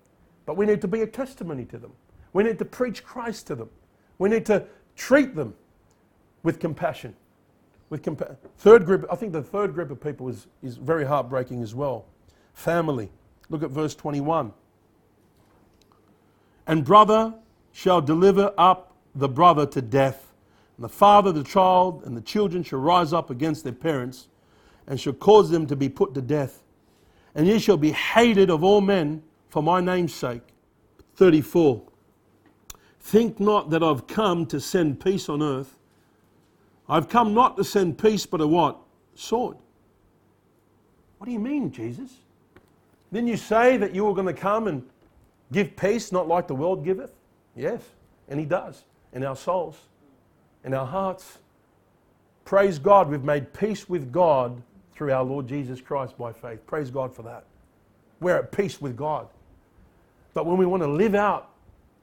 [0.47, 1.93] But we need to be a testimony to them.
[2.33, 3.69] We need to preach Christ to them.
[4.19, 4.65] We need to
[4.97, 5.55] treat them
[6.43, 7.15] with compassion
[7.91, 11.63] with compa- third group, I think the third group of people is, is very heartbreaking
[11.63, 12.07] as well.
[12.53, 13.11] Family.
[13.49, 14.53] Look at verse 21.
[16.67, 17.35] And brother
[17.73, 20.33] shall deliver up the brother to death,
[20.77, 24.29] and the father the child, and the children shall rise up against their parents,
[24.87, 26.63] and shall cause them to be put to death.
[27.35, 30.43] And ye shall be hated of all men for my name's sake.
[31.17, 31.83] 34.
[33.01, 35.79] Think not that I've come to send peace on earth.
[36.89, 38.79] I've come not to send peace, but a what?
[39.15, 39.57] Sword.
[41.19, 42.11] What do you mean, Jesus?
[43.13, 44.89] Didn't you say that you were going to come and
[45.53, 47.15] give peace, not like the world giveth?
[47.57, 47.83] Yes,
[48.29, 49.79] and He does in our souls,
[50.65, 51.39] in our hearts.
[52.45, 54.63] Praise God, we've made peace with God
[54.95, 56.67] through our Lord Jesus Christ by faith.
[56.67, 57.45] Praise God for that.
[58.21, 59.29] We're at peace with God.
[60.35, 61.51] But when we want to live out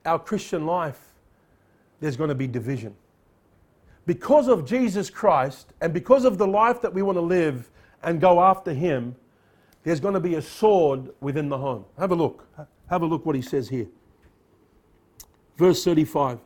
[0.06, 1.00] our Christian life,
[2.00, 2.96] there's going to be division
[4.06, 7.70] because of Jesus Christ and because of the life that we want to live
[8.04, 9.16] and go after Him,
[9.84, 11.86] there's going to be a sword within the home.
[11.98, 12.48] Have a look.
[12.90, 13.88] Have a look what he says here.
[15.58, 16.40] Verse 35.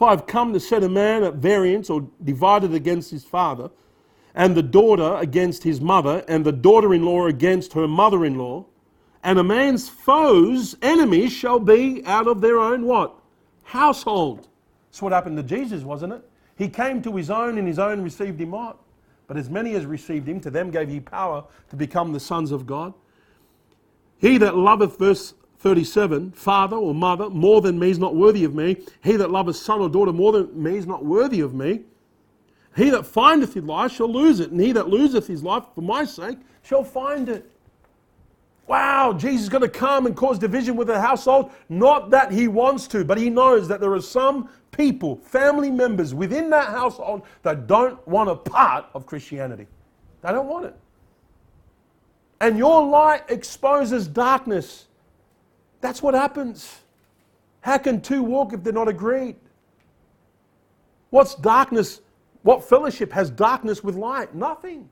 [0.00, 3.68] For I've come to set a man at variance or divided against his father,
[4.34, 8.38] and the daughter against his mother, and the daughter in law against her mother in
[8.38, 8.64] law.
[9.22, 13.14] And a man's foes, enemies, shall be out of their own what?
[13.62, 14.48] Household.
[14.88, 16.26] That's what happened to Jesus, wasn't it?
[16.56, 18.78] He came to his own, and his own received him not.
[19.26, 22.52] But as many as received him, to them gave he power to become the sons
[22.52, 22.94] of God.
[24.16, 28.54] He that loveth, verse 37, father or mother more than me is not worthy of
[28.54, 28.76] me.
[29.02, 31.82] He that loveth son or daughter more than me is not worthy of me.
[32.76, 35.82] He that findeth his life shall lose it, and he that loseth his life for
[35.82, 37.50] my sake shall find it.
[38.66, 41.50] Wow, Jesus is going to come and cause division with the household.
[41.68, 46.14] Not that he wants to, but he knows that there are some people, family members
[46.14, 49.66] within that household that don't want a part of Christianity.
[50.22, 50.76] They don't want it.
[52.40, 54.86] And your light exposes darkness.
[55.80, 56.80] That's what happens.
[57.60, 59.36] How can two walk if they're not agreed?
[61.10, 62.00] What's darkness?
[62.42, 64.34] What fellowship has darkness with light?
[64.34, 64.88] Nothing.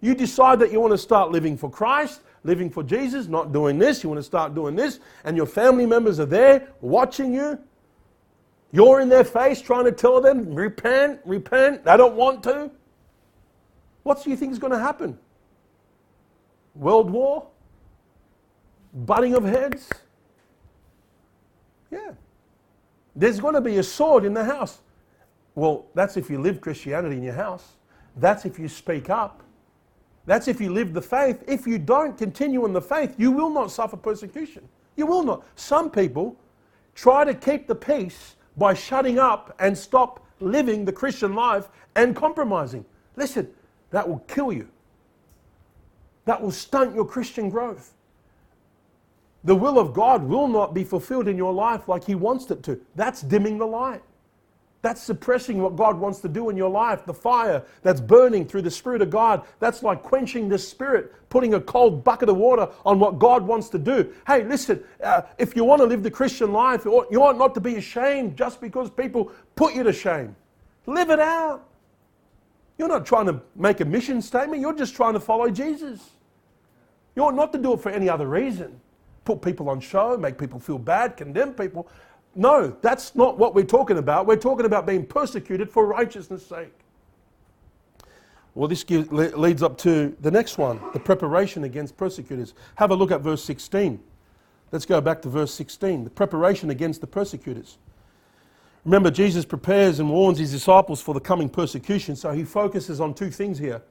[0.00, 3.78] You decide that you want to start living for Christ, living for Jesus, not doing
[3.78, 7.58] this, you want to start doing this, and your family members are there watching you.
[8.72, 11.84] You're in their face trying to tell them, repent, repent.
[11.84, 12.70] They don't want to.
[14.02, 15.16] What do you think is going to happen?
[16.74, 17.46] World war?
[18.92, 19.88] Butting of heads?
[21.94, 22.12] Yeah.
[23.14, 24.80] There's going to be a sword in the house.
[25.54, 27.74] Well, that's if you live Christianity in your house.
[28.16, 29.42] That's if you speak up.
[30.26, 31.44] That's if you live the faith.
[31.46, 34.68] If you don't continue in the faith, you will not suffer persecution.
[34.96, 35.44] You will not.
[35.54, 36.36] Some people
[36.94, 42.16] try to keep the peace by shutting up and stop living the Christian life and
[42.16, 42.84] compromising.
[43.16, 43.48] Listen,
[43.90, 44.68] that will kill you.
[46.24, 47.93] That will stunt your Christian growth.
[49.44, 52.62] The will of God will not be fulfilled in your life like He wants it
[52.64, 52.80] to.
[52.96, 54.02] That's dimming the light.
[54.84, 57.06] That's suppressing what God wants to do in your life.
[57.06, 61.54] The fire that's burning through the Spirit of God, that's like quenching the Spirit, putting
[61.54, 64.12] a cold bucket of water on what God wants to do.
[64.26, 67.60] Hey, listen, uh, if you want to live the Christian life, you ought not to
[67.60, 70.36] be ashamed just because people put you to shame.
[70.84, 71.66] Live it out.
[72.76, 76.10] You're not trying to make a mission statement, you're just trying to follow Jesus.
[77.16, 78.80] You ought not to do it for any other reason.
[79.24, 81.88] Put people on show, make people feel bad, condemn people.
[82.34, 84.26] No, that's not what we're talking about.
[84.26, 86.72] We're talking about being persecuted for righteousness' sake.
[88.54, 92.54] Well, this gives, leads up to the next one the preparation against persecutors.
[92.76, 94.00] Have a look at verse 16.
[94.70, 97.78] Let's go back to verse 16 the preparation against the persecutors.
[98.84, 103.14] Remember, Jesus prepares and warns his disciples for the coming persecution, so he focuses on
[103.14, 103.82] two things here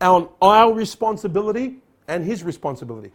[0.00, 1.76] our responsibility
[2.08, 3.12] and his responsibility.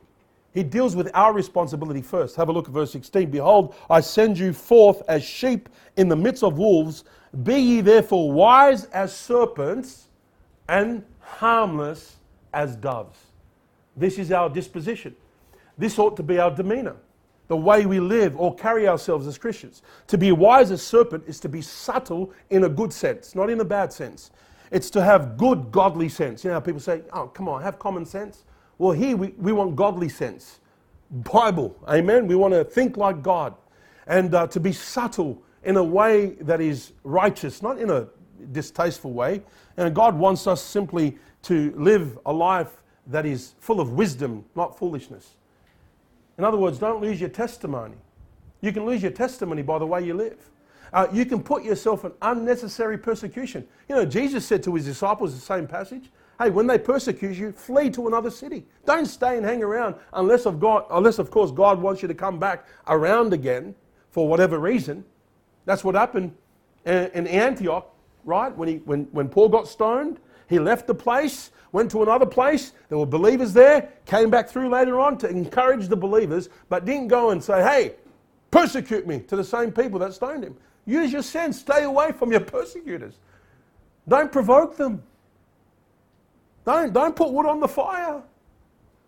[0.54, 2.36] He deals with our responsibility first.
[2.36, 3.30] Have a look at verse 16.
[3.30, 7.04] Behold, I send you forth as sheep in the midst of wolves.
[7.44, 10.08] Be ye therefore wise as serpents
[10.68, 12.16] and harmless
[12.54, 13.20] as doves.
[13.96, 15.16] This is our disposition.
[15.78, 16.96] This ought to be our demeanor,
[17.48, 19.84] the way we live or carry ourselves as Christians.
[20.08, 23.60] To be wise as serpent is to be subtle in a good sense, not in
[23.60, 24.32] a bad sense.
[24.72, 26.44] It's to have good, godly sense.
[26.44, 28.44] You know, people say, oh, come on, have common sense.
[28.78, 30.60] Well, here we, we want godly sense.
[31.10, 32.28] Bible, amen.
[32.28, 33.56] We want to think like God
[34.06, 38.08] and uh, to be subtle in a way that is righteous, not in a
[38.52, 39.42] distasteful way.
[39.78, 44.78] And God wants us simply to live a life that is full of wisdom, not
[44.78, 45.36] foolishness.
[46.38, 47.96] In other words, don't lose your testimony.
[48.62, 50.50] You can lose your testimony by the way you live.
[50.94, 53.68] Uh, you can put yourself in unnecessary persecution.
[53.90, 56.10] You know, Jesus said to his disciples the same passage
[56.40, 58.66] Hey, when they persecute you, flee to another city.
[58.86, 62.14] Don't stay and hang around unless of God, unless of course God wants you to
[62.14, 63.74] come back around again
[64.12, 65.04] for whatever reason.
[65.66, 66.36] That's what happened
[66.86, 67.92] in Antioch,
[68.24, 68.56] right?
[68.56, 72.72] When, he, when, when Paul got stoned, he left the place, went to another place.
[72.90, 77.10] There were believers there, came back through later on to encourage the believers, but didn't
[77.10, 77.96] go and say, hey,
[78.52, 80.56] persecute me to the same people that stoned him.
[80.86, 83.16] Use your sense, stay away from your persecutors.
[84.08, 85.04] Don't provoke them.
[86.68, 88.22] Don't, don't put wood on the fire.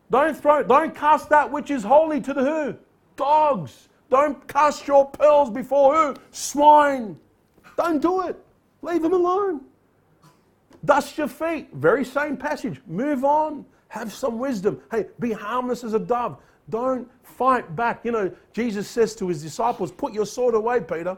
[0.09, 2.77] Don't throw, don't cast that which is holy to the who?
[3.17, 3.89] Dogs.
[4.09, 6.15] Don't cast your pearls before who?
[6.31, 7.19] Swine.
[7.75, 8.37] Don't do it.
[8.81, 9.59] Leave them alone.
[10.85, 11.67] Dust your feet.
[11.73, 12.79] Very same passage.
[12.87, 13.65] Move on.
[13.89, 14.81] Have some wisdom.
[14.89, 16.37] Hey, be harmless as a dove.
[16.69, 18.05] Don't fight back.
[18.05, 21.17] You know, Jesus says to his disciples, Put your sword away, Peter.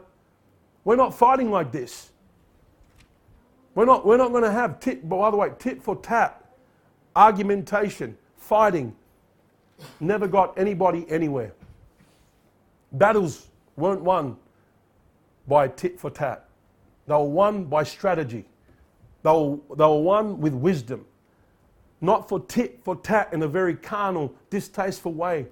[0.82, 2.10] We're not fighting like this.
[3.74, 6.44] We're not, we're not going to have tit, by the way, tit for tat,
[7.16, 8.94] argumentation, fighting.
[9.98, 11.52] Never got anybody anywhere.
[12.92, 14.36] Battles weren't won
[15.48, 16.48] by tit for tat.
[17.06, 18.44] They were won by strategy.
[19.22, 21.06] They were, they were won with wisdom.
[22.00, 25.46] Not for tit for tat in a very carnal, distasteful way.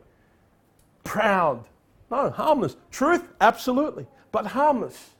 [1.04, 1.64] Proud.
[2.10, 2.76] No, harmless.
[2.90, 4.06] Truth, absolutely.
[4.32, 5.10] But harmless.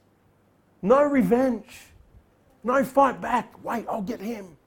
[0.81, 1.90] No revenge.
[2.63, 3.63] No, fight back.
[3.63, 4.57] Wait, I'll get him.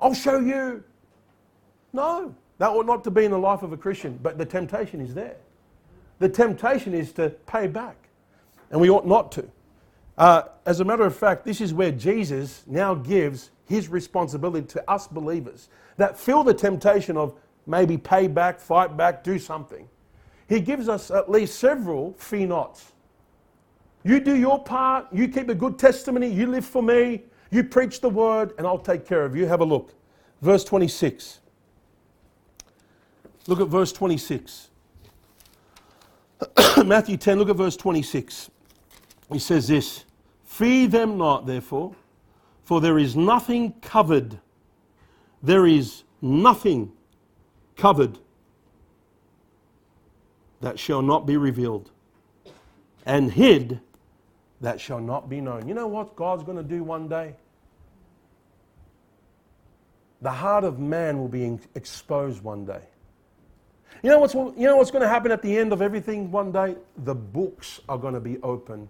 [0.00, 0.82] I'll show you.
[1.92, 5.00] No, that ought not to be in the life of a Christian, but the temptation
[5.00, 5.36] is there.
[6.18, 7.96] The temptation is to pay back,
[8.70, 9.48] and we ought not to.
[10.16, 14.90] Uh, as a matter of fact, this is where Jesus now gives his responsibility to
[14.90, 17.34] us believers that feel the temptation of
[17.66, 19.88] maybe pay back, fight back, do something.
[20.48, 22.92] He gives us at least several fee nots
[24.04, 28.00] you do your part, you keep a good testimony, you live for me, you preach
[28.00, 29.46] the word, and I'll take care of you.
[29.46, 29.94] Have a look.
[30.42, 31.40] Verse 26.
[33.46, 34.68] Look at verse 26.
[36.84, 38.50] Matthew 10, look at verse 26.
[39.32, 40.04] He says this
[40.44, 41.94] Feed them not, therefore,
[42.62, 44.38] for there is nothing covered.
[45.42, 46.92] There is nothing
[47.76, 48.18] covered
[50.60, 51.90] that shall not be revealed,
[53.04, 53.80] and hid
[54.64, 55.68] that shall not be known.
[55.68, 57.34] You know what God's going to do one day?
[60.22, 62.80] The heart of man will be exposed one day.
[64.02, 66.50] You know, what's, you know what's going to happen at the end of everything one
[66.50, 66.76] day?
[66.96, 68.88] The books are going to be open,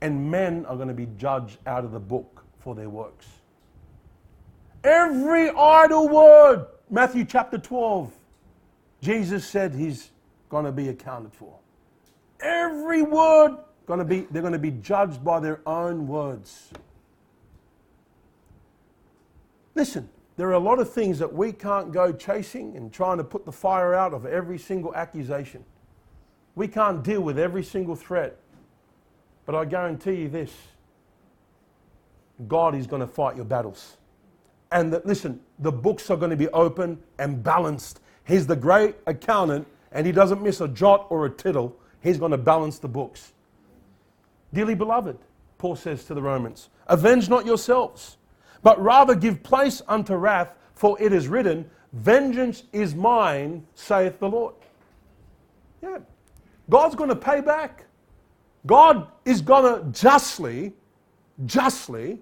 [0.00, 3.26] and men are going to be judged out of the book for their works.
[4.84, 8.12] Every idle word, Matthew chapter 12,
[9.00, 10.10] Jesus said he's
[10.50, 11.58] going to be accounted for.
[12.40, 16.70] Every word going to be, they're going to be judged by their own words.
[19.74, 23.24] Listen, there are a lot of things that we can't go chasing and trying to
[23.24, 25.64] put the fire out of every single accusation.
[26.54, 28.36] We can't deal with every single threat.
[29.46, 30.52] But I guarantee you this
[32.48, 33.96] God is going to fight your battles.
[34.72, 38.00] And that, listen, the books are going to be open and balanced.
[38.26, 41.76] He's the great accountant, and he doesn't miss a jot or a tittle.
[42.02, 43.32] He's going to balance the books.
[44.54, 45.18] Dearly beloved,
[45.58, 48.16] Paul says to the Romans, avenge not yourselves,
[48.62, 54.28] but rather give place unto wrath, for it is written, Vengeance is mine, saith the
[54.28, 54.54] Lord.
[55.82, 55.98] Yeah.
[56.70, 57.84] God's going to pay back.
[58.66, 60.72] God is going to justly,
[61.44, 62.20] justly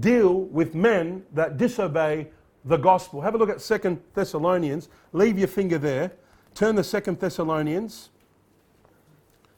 [0.00, 2.28] deal with men that disobey
[2.64, 3.20] the gospel.
[3.20, 4.88] Have a look at Second Thessalonians.
[5.12, 6.12] Leave your finger there.
[6.54, 8.10] Turn to Second Thessalonians,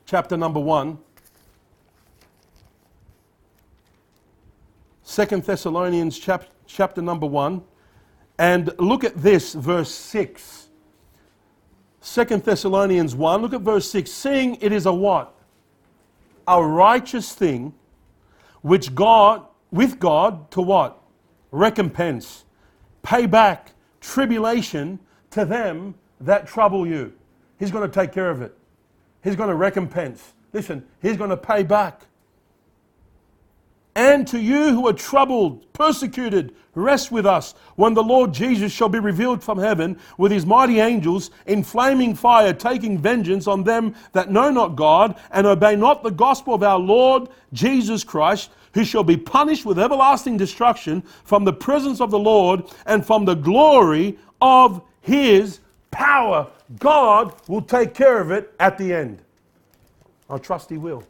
[0.06, 0.98] chapter number 1.
[5.14, 7.62] Second Thessalonians chap- chapter number 1.
[8.36, 10.70] And look at this, verse 6.
[12.00, 14.10] Second Thessalonians 1, look at verse 6.
[14.10, 15.32] Seeing it is a what?
[16.48, 17.74] A righteous thing
[18.62, 21.00] which God, with God, to what?
[21.52, 22.44] Recompense.
[23.04, 24.98] Pay back tribulation
[25.30, 27.12] to them that trouble you.
[27.60, 28.52] He's going to take care of it.
[29.22, 30.32] He's going to recompense.
[30.52, 32.02] Listen, He's going to pay back.
[33.96, 38.88] And to you who are troubled, persecuted, rest with us when the Lord Jesus shall
[38.88, 43.94] be revealed from heaven with his mighty angels in flaming fire, taking vengeance on them
[44.12, 48.84] that know not God and obey not the gospel of our Lord Jesus Christ, who
[48.84, 53.34] shall be punished with everlasting destruction from the presence of the Lord and from the
[53.34, 55.60] glory of his
[55.92, 56.48] power.
[56.80, 59.22] God will take care of it at the end.
[60.28, 61.04] I trust he will.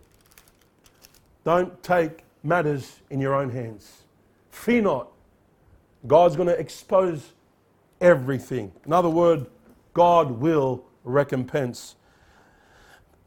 [1.45, 4.05] Don't take matters in your own hands.
[4.51, 5.09] Fear not.
[6.07, 7.32] God's going to expose
[8.01, 8.70] everything.
[8.84, 9.47] In other words,
[9.95, 11.97] God will recompense.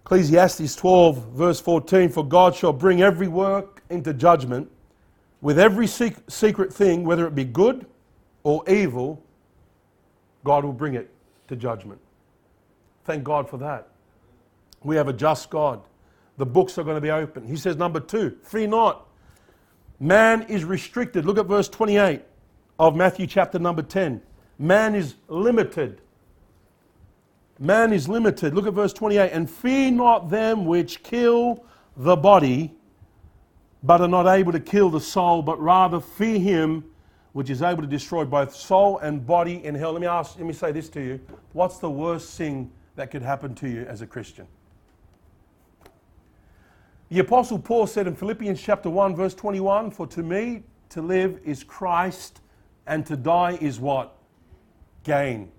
[0.05, 4.69] Ecclesiastes 12, verse 14 For God shall bring every work into judgment
[5.41, 7.85] with every secret thing, whether it be good
[8.43, 9.21] or evil,
[10.43, 11.09] God will bring it
[11.47, 11.99] to judgment.
[13.05, 13.87] Thank God for that.
[14.83, 15.81] We have a just God.
[16.37, 17.47] The books are going to be open.
[17.47, 19.06] He says, number two, fear not.
[19.99, 21.25] Man is restricted.
[21.25, 22.21] Look at verse 28
[22.79, 24.21] of Matthew chapter number 10.
[24.59, 26.01] Man is limited.
[27.59, 28.53] Man is limited.
[28.53, 29.31] Look at verse 28.
[29.31, 31.63] And fear not them which kill
[31.95, 32.75] the body,
[33.81, 36.83] but are not able to kill the soul, but rather fear him
[37.33, 39.91] which is able to destroy both soul and body in hell.
[39.93, 41.19] Let me ask, let me say this to you.
[41.53, 44.47] What's the worst thing that could happen to you as a Christian?
[47.09, 51.39] The Apostle Paul said in Philippians chapter 1, verse 21 For to me to live
[51.45, 52.41] is Christ,
[52.85, 54.15] and to die is what?
[55.03, 55.51] Gain.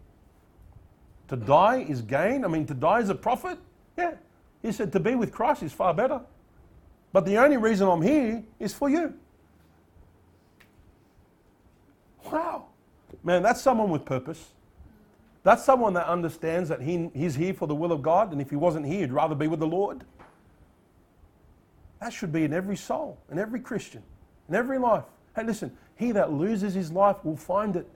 [1.28, 2.44] To die is gain?
[2.44, 3.59] I mean, to die is a profit?
[3.96, 4.14] Yeah.
[4.62, 6.20] He said to be with Christ is far better.
[7.12, 9.14] But the only reason I'm here is for you.
[12.30, 12.66] Wow.
[13.22, 14.51] Man, that's someone with purpose.
[15.44, 18.51] That's someone that understands that he, he's here for the will of God, and if
[18.51, 20.05] he wasn't here, he'd rather be with the Lord.
[22.01, 24.03] That should be in every soul, in every Christian,
[24.49, 25.05] in every life.
[25.34, 27.88] Hey, listen, he that loses his life will find it.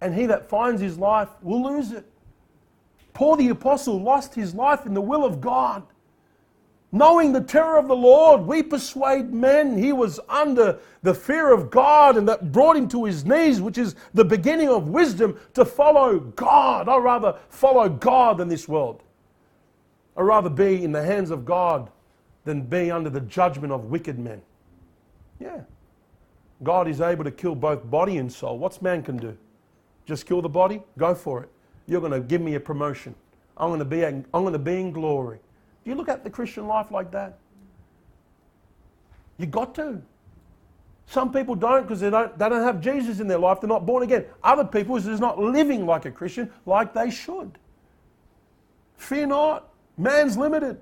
[0.00, 2.04] And he that finds his life will lose it.
[3.14, 5.84] Paul the Apostle lost his life in the will of God.
[6.94, 11.70] Knowing the terror of the Lord, we persuade men he was under the fear of
[11.70, 15.64] God and that brought him to his knees, which is the beginning of wisdom to
[15.64, 16.88] follow God.
[16.88, 19.02] I'd rather follow God than this world.
[20.16, 21.90] I'd rather be in the hands of God
[22.44, 24.42] than be under the judgment of wicked men.
[25.38, 25.60] Yeah.
[26.62, 28.58] God is able to kill both body and soul.
[28.58, 29.36] What's man can do?
[30.06, 30.82] Just kill the body?
[30.98, 31.48] Go for it.
[31.86, 33.14] You're going to give me a promotion.
[33.56, 35.38] I'm going to be, I'm going to be in glory.
[35.84, 37.38] Do you look at the Christian life like that?
[39.38, 40.00] You got to.
[41.06, 43.60] Some people don't because they don't, they don't have Jesus in their life.
[43.60, 44.24] They're not born again.
[44.42, 47.58] Other people is not living like a Christian like they should.
[48.96, 49.68] Fear not.
[49.98, 50.78] Man's limited.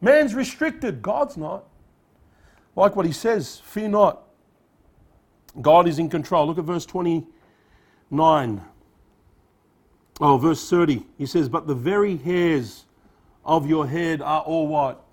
[0.00, 1.64] Man's restricted, God's not.
[2.74, 4.22] Like what he says, fear not.
[5.60, 6.46] God is in control.
[6.46, 8.62] Look at verse 29.
[10.20, 11.02] Oh, verse 30.
[11.16, 12.84] He says, But the very hairs
[13.44, 15.04] of your head are all what?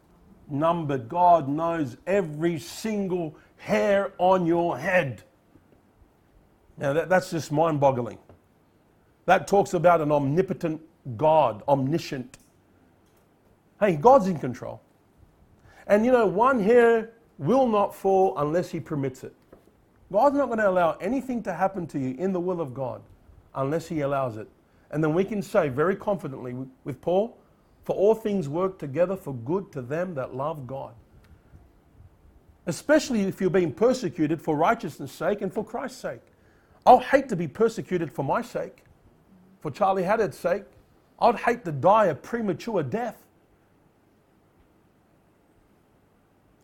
[0.50, 1.08] Numbered.
[1.08, 5.24] God knows every single hair on your head.
[6.78, 8.18] Now, that, that's just mind boggling.
[9.26, 10.82] That talks about an omnipotent
[11.16, 12.38] God, omniscient.
[13.84, 14.82] Hey, God's in control.
[15.88, 19.36] And you know, one hair will not fall unless He permits it.
[20.10, 23.02] God's not going to allow anything to happen to you in the will of God
[23.56, 24.48] unless He allows it.
[24.92, 26.56] And then we can say very confidently
[26.86, 27.38] with Paul,
[27.84, 30.94] For all things work together for good to them that love God.
[32.68, 36.22] Especially if you're being persecuted for righteousness' sake and for Christ's sake.
[36.86, 38.86] I'll hate to be persecuted for my sake,
[39.60, 40.64] for Charlie Haddad's sake.
[41.20, 43.23] I'd hate to die a premature death.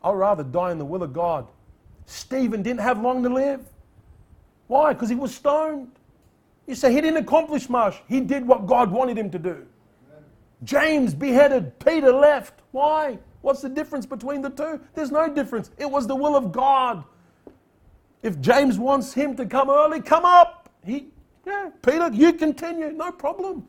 [0.03, 1.47] I'd rather die in the will of God.
[2.05, 3.65] Stephen didn't have long to live.
[4.67, 4.93] Why?
[4.93, 5.91] Because he was stoned.
[6.67, 8.01] You say he didn't accomplish much.
[8.07, 9.65] He did what God wanted him to do.
[10.63, 12.61] James beheaded, Peter left.
[12.71, 13.17] Why?
[13.41, 14.79] What's the difference between the two?
[14.93, 15.71] There's no difference.
[15.77, 17.03] It was the will of God.
[18.21, 20.69] If James wants him to come early, come up.
[20.85, 21.07] He,
[21.45, 23.67] yeah, Peter, you continue, no problem.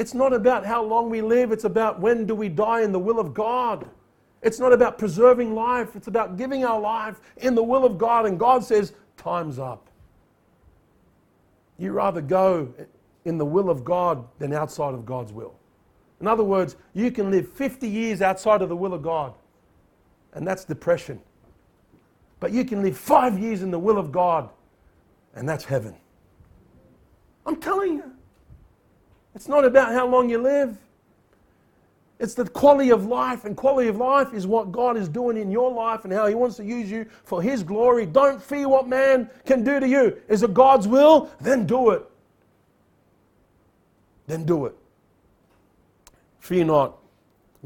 [0.00, 2.98] It's not about how long we live, it's about when do we die in the
[2.98, 3.86] will of God.
[4.40, 8.24] It's not about preserving life, it's about giving our life in the will of God.
[8.24, 9.90] And God says, Time's up.
[11.76, 12.72] You rather go
[13.26, 15.54] in the will of God than outside of God's will.
[16.18, 19.34] In other words, you can live 50 years outside of the will of God,
[20.32, 21.20] and that's depression.
[22.40, 24.48] But you can live five years in the will of God,
[25.34, 25.94] and that's heaven.
[27.44, 28.12] I'm telling you.
[29.40, 30.76] It's not about how long you live.
[32.18, 35.50] It's the quality of life, and quality of life is what God is doing in
[35.50, 38.04] your life and how He wants to use you for His glory.
[38.04, 40.20] Don't fear what man can do to you.
[40.28, 41.30] Is it God's will?
[41.40, 42.06] Then do it.
[44.26, 44.76] Then do it.
[46.40, 46.98] Fear not.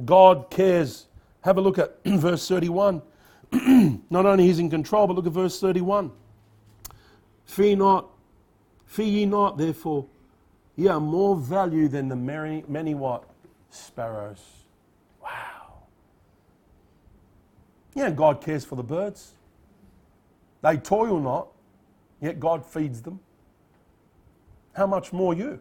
[0.05, 1.09] God cares.
[1.41, 3.03] Have a look at verse 31.
[4.11, 6.13] not only He's in control, but look at verse 31.
[7.47, 8.11] Fear not.
[8.87, 10.07] Fear ye not, therefore.
[10.77, 13.25] Ye are more value than the many, many what?
[13.71, 14.43] sparrows.
[15.23, 15.83] Wow.
[17.95, 19.33] Yeah, God cares for the birds.
[20.63, 21.49] They toil not,
[22.21, 23.21] yet God feeds them.
[24.75, 25.61] How much more you?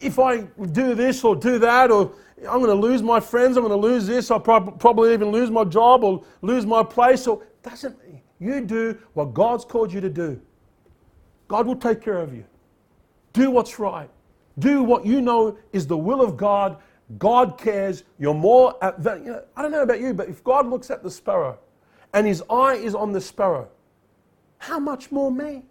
[0.00, 0.42] If I
[0.72, 3.86] do this or do that, or I'm going to lose my friends, I'm going to
[3.88, 7.96] lose this, I'll prob- probably even lose my job or lose my place, or doesn't
[8.38, 10.40] you do what God's called you to do?
[11.48, 12.44] God will take care of you.
[13.32, 14.10] Do what's right.
[14.58, 16.78] Do what you know is the will of God.
[17.18, 18.04] God cares.
[18.18, 21.02] You're more, at you know, I don't know about you, but if God looks at
[21.02, 21.58] the sparrow
[22.12, 23.68] and his eye is on the sparrow,
[24.58, 25.64] how much more me?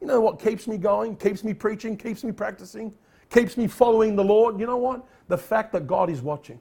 [0.00, 2.92] You know what keeps me going, keeps me preaching, keeps me practicing,
[3.30, 4.60] keeps me following the Lord?
[4.60, 5.06] You know what?
[5.28, 6.60] The fact that God is watching.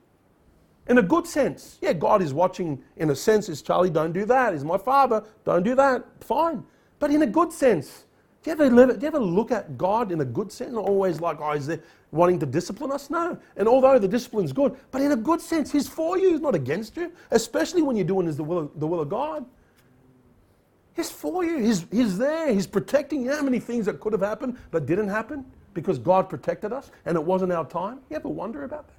[0.87, 1.77] In a good sense.
[1.81, 3.49] Yeah, God is watching in a sense.
[3.49, 4.53] Is Charlie, don't do that.
[4.53, 6.05] Is my father, don't do that.
[6.21, 6.63] Fine.
[6.99, 8.05] But in a good sense.
[8.43, 10.73] Do you, ever live, do you ever look at God in a good sense?
[10.73, 11.79] Not always like, oh, is there
[12.11, 13.09] wanting to discipline us?
[13.09, 13.37] No.
[13.55, 16.53] And although the discipline's good, but in a good sense, He's for you, He's not
[16.53, 19.45] against you, especially when you're doing the will of, the will of God.
[20.93, 21.57] He's for you.
[21.57, 22.53] He's, he's there.
[22.53, 23.31] He's protecting you.
[23.31, 27.15] How many things that could have happened but didn't happen because God protected us and
[27.15, 27.99] it wasn't our time?
[28.09, 28.95] You ever wonder about that?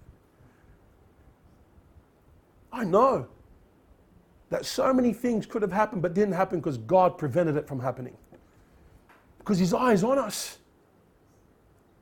[2.73, 3.29] I know
[4.49, 7.79] that so many things could have happened but didn't happen because God prevented it from
[7.79, 8.17] happening
[9.45, 10.57] because his eye is on us.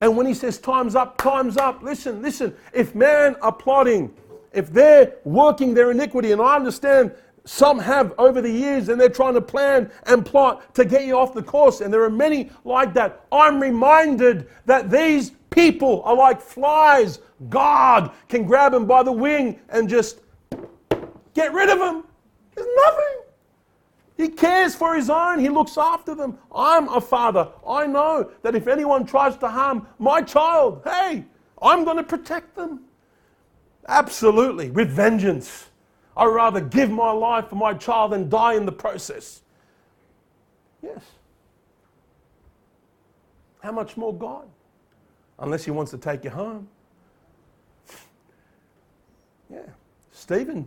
[0.00, 2.54] And when he says time's up, time's up, listen, listen.
[2.72, 4.14] If men are plotting,
[4.52, 7.12] if they're working their iniquity, and I understand
[7.44, 11.18] some have over the years and they're trying to plan and plot to get you
[11.18, 13.24] off the course, and there are many like that.
[13.32, 17.18] I'm reminded that these people are like flies.
[17.48, 20.20] God can grab them by the wing and just
[21.34, 22.04] get rid of them.
[22.54, 23.31] There's nothing.
[24.22, 25.40] He cares for his own.
[25.40, 26.38] He looks after them.
[26.54, 27.48] I'm a father.
[27.66, 31.24] I know that if anyone tries to harm my child, hey,
[31.60, 32.84] I'm going to protect them.
[33.88, 35.70] Absolutely, with vengeance.
[36.16, 39.42] I'd rather give my life for my child than die in the process.
[40.82, 41.02] Yes.
[43.60, 44.46] How much more God?
[45.40, 46.68] Unless He wants to take you home.
[49.50, 49.66] Yeah.
[50.12, 50.66] Stephen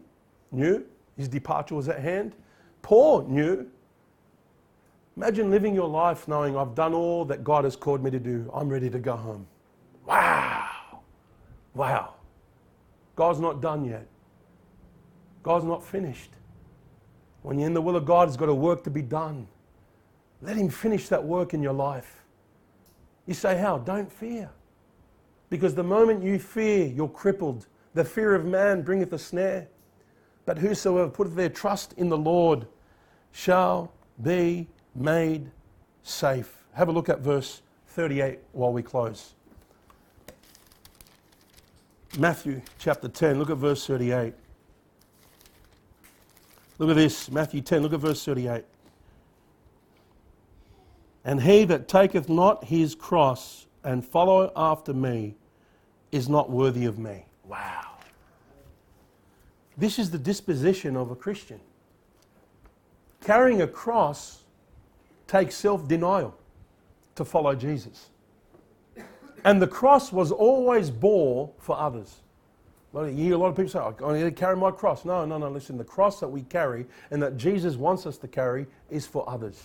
[0.52, 0.86] knew
[1.18, 2.36] his departure was at hand.
[2.86, 3.66] Paul knew.
[5.18, 8.48] Imagine living your life knowing I've done all that God has called me to do.
[8.54, 9.48] I'm ready to go home.
[10.06, 11.02] Wow.
[11.74, 12.14] Wow.
[13.16, 14.06] God's not done yet.
[15.42, 16.30] God's not finished.
[17.42, 19.48] When you're in the will of God, He's got a work to be done.
[20.44, 22.22] Let Him finish that work in your life.
[23.26, 23.80] You say, How?
[23.80, 24.52] Don't fear.
[25.50, 27.66] Because the moment you fear, you're crippled.
[27.96, 29.70] The fear of man bringeth a snare.
[30.46, 32.68] But whosoever putteth their trust in the Lord
[33.36, 33.92] shall
[34.24, 34.66] be
[34.96, 35.52] made
[36.04, 36.64] safe.
[36.74, 39.34] Have a look at verse 38 while we close.
[42.18, 44.34] Matthew chapter 10, look at verse 38.
[46.78, 48.64] Look at this, Matthew 10, look at verse 38.
[51.26, 55.36] And he that taketh not his cross and follow after me
[56.14, 57.26] is not worthy of me.
[57.44, 57.98] Wow.
[59.78, 61.60] This is the disposition of a Christian.
[63.26, 64.44] Carrying a cross
[65.26, 66.38] takes self denial
[67.16, 68.10] to follow Jesus.
[69.44, 72.18] And the cross was always bore for others.
[72.92, 75.06] Well, you hear a lot of people say, oh, I need to carry my cross.
[75.06, 75.76] No, no, no, listen.
[75.76, 79.60] The cross that we carry and that Jesus wants us to carry is for others.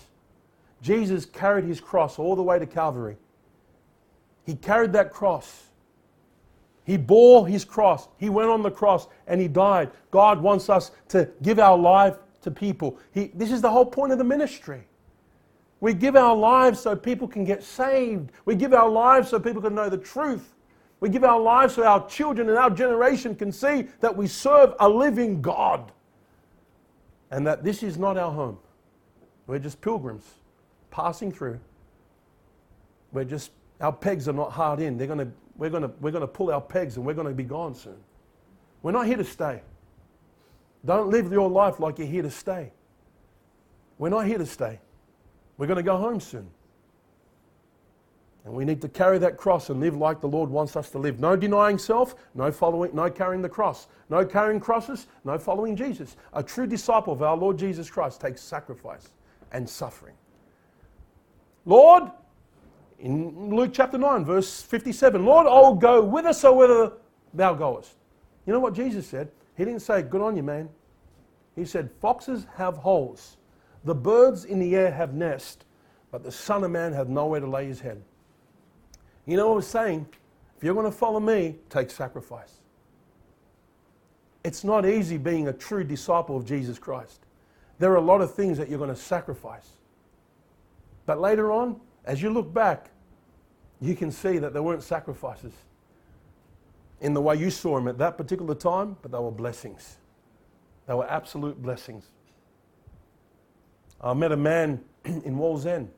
[0.80, 3.18] Jesus carried his cross all the way to Calvary.
[4.46, 5.64] He carried that cross.
[6.84, 8.08] He bore his cross.
[8.16, 9.90] He went on the cross and he died.
[10.10, 12.98] God wants us to give our life to people.
[13.12, 14.86] He, this is the whole point of the ministry.
[15.80, 18.32] We give our lives so people can get saved.
[18.44, 20.54] We give our lives so people can know the truth.
[21.00, 24.74] We give our lives so our children and our generation can see that we serve
[24.80, 25.92] a living God
[27.30, 28.58] and that this is not our home.
[29.46, 30.24] We're just pilgrims
[30.90, 31.58] passing through.
[33.12, 34.98] We're just, our pegs are not hard in.
[34.98, 37.44] They're gonna, we're going to we're gonna pull our pegs and we're going to be
[37.44, 37.96] gone soon.
[38.82, 39.62] We're not here to stay.
[40.84, 42.72] Don't live your life like you're here to stay.
[43.98, 44.80] We're not here to stay.
[45.58, 46.48] We're going to go home soon.
[48.44, 50.98] And we need to carry that cross and live like the Lord wants us to
[50.98, 51.20] live.
[51.20, 53.86] No denying self, no following, no carrying the cross.
[54.08, 56.16] No carrying crosses, no following Jesus.
[56.32, 59.10] A true disciple of our Lord Jesus Christ takes sacrifice
[59.52, 60.14] and suffering.
[61.66, 62.04] Lord,
[62.98, 66.94] in Luke chapter 9, verse 57, Lord, I will go whithersoever
[67.34, 67.94] thou goest.
[68.46, 69.30] You know what Jesus said?
[69.60, 70.70] He didn't say, Good on you, man.
[71.54, 73.36] He said, Foxes have holes,
[73.84, 75.66] the birds in the air have nests,
[76.10, 78.02] but the Son of Man hath nowhere to lay his head.
[79.26, 80.06] You know what I was saying?
[80.56, 82.54] If you're going to follow me, take sacrifice.
[84.44, 87.26] It's not easy being a true disciple of Jesus Christ.
[87.78, 89.68] There are a lot of things that you're going to sacrifice.
[91.04, 92.92] But later on, as you look back,
[93.78, 95.52] you can see that there weren't sacrifices
[97.00, 99.98] in the way you saw them at that particular time, but they were blessings.
[100.86, 102.10] They were absolute blessings.
[104.00, 105.88] I met a man in Wallsend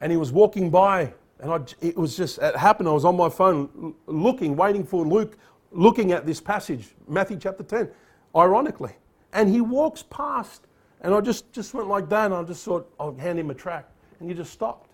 [0.00, 2.88] and he was walking by, and I, it was just, it happened.
[2.88, 5.36] I was on my phone looking, waiting for Luke,
[5.72, 7.90] looking at this passage, Matthew chapter 10,
[8.34, 8.92] ironically.
[9.32, 10.66] And he walks past,
[11.00, 13.54] and I just, just went like that, and I just thought, I'll hand him a
[13.54, 13.88] track.
[14.20, 14.90] And he just stopped.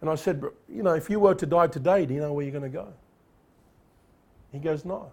[0.00, 2.44] And I said, You know, if you were to die today, do you know where
[2.44, 2.92] you're going to go?
[4.52, 5.12] He goes, No.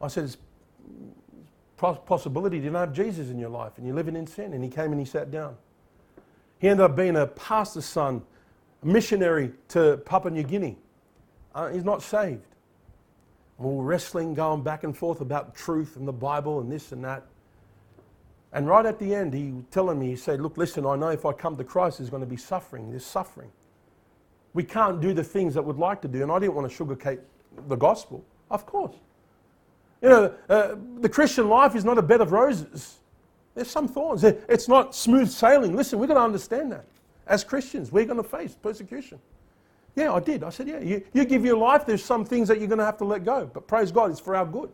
[0.00, 0.36] I said, It's
[1.76, 4.52] possibility you don't have Jesus in your life and you're living in sin.
[4.52, 5.56] And he came and he sat down.
[6.58, 8.22] He ended up being a pastor's son,
[8.82, 10.78] a missionary to Papua New Guinea.
[11.54, 12.46] Uh, he's not saved.
[13.60, 17.26] are wrestling, going back and forth about truth and the Bible and this and that.
[18.54, 21.08] And right at the end, he was telling me, he said, Look, listen, I know
[21.08, 22.88] if I come to Christ, there's going to be suffering.
[22.90, 23.50] There's suffering.
[24.54, 26.22] We can't do the things that we'd like to do.
[26.22, 27.18] And I didn't want to sugarcoat
[27.68, 28.24] the gospel.
[28.50, 28.94] Of course.
[30.00, 32.98] You know, uh, the Christian life is not a bed of roses.
[33.56, 34.22] There's some thorns.
[34.22, 35.74] It's not smooth sailing.
[35.74, 36.84] Listen, we've got to understand that.
[37.26, 39.18] As Christians, we're going to face persecution.
[39.96, 40.44] Yeah, I did.
[40.44, 42.84] I said, yeah, you, you give your life, there's some things that you're going to
[42.84, 43.50] have to let go.
[43.52, 44.70] But praise God, it's for our good.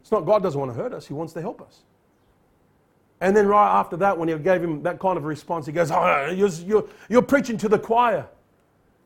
[0.00, 1.82] It's not God doesn't want to hurt us, He wants to help us.
[3.20, 5.90] And then right after that, when he gave him that kind of response, he goes,
[5.90, 8.26] oh, you're, you're, you're preaching to the choir.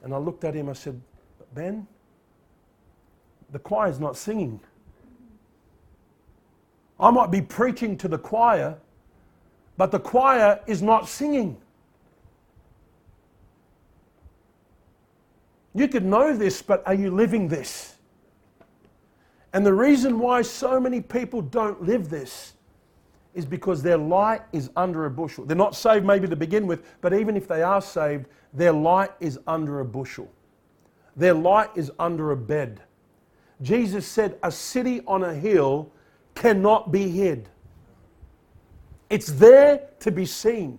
[0.03, 1.01] And I looked at him, I said,
[1.55, 1.87] Ben,
[3.51, 4.61] the choir's not singing.
[7.01, 8.79] I might be preaching to the choir,
[9.77, 11.57] but the choir is not singing.
[15.75, 17.97] You could know this, but are you living this?
[19.55, 22.55] And the reason why so many people don't live this
[23.35, 25.45] is because their light is under a bushel.
[25.45, 29.11] They're not saved maybe to begin with, but even if they are saved, their light
[29.21, 30.31] is under a bushel.
[31.17, 32.83] Their light is under a bed.
[33.63, 35.91] Jesus said, A city on a hill
[36.35, 37.49] cannot be hid.
[39.09, 40.79] It's there to be seen.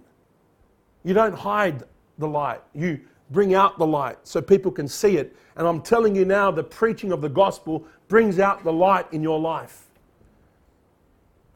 [1.04, 1.84] You don't hide
[2.18, 3.00] the light, you
[3.32, 5.36] bring out the light so people can see it.
[5.56, 9.22] And I'm telling you now, the preaching of the gospel brings out the light in
[9.22, 9.86] your life.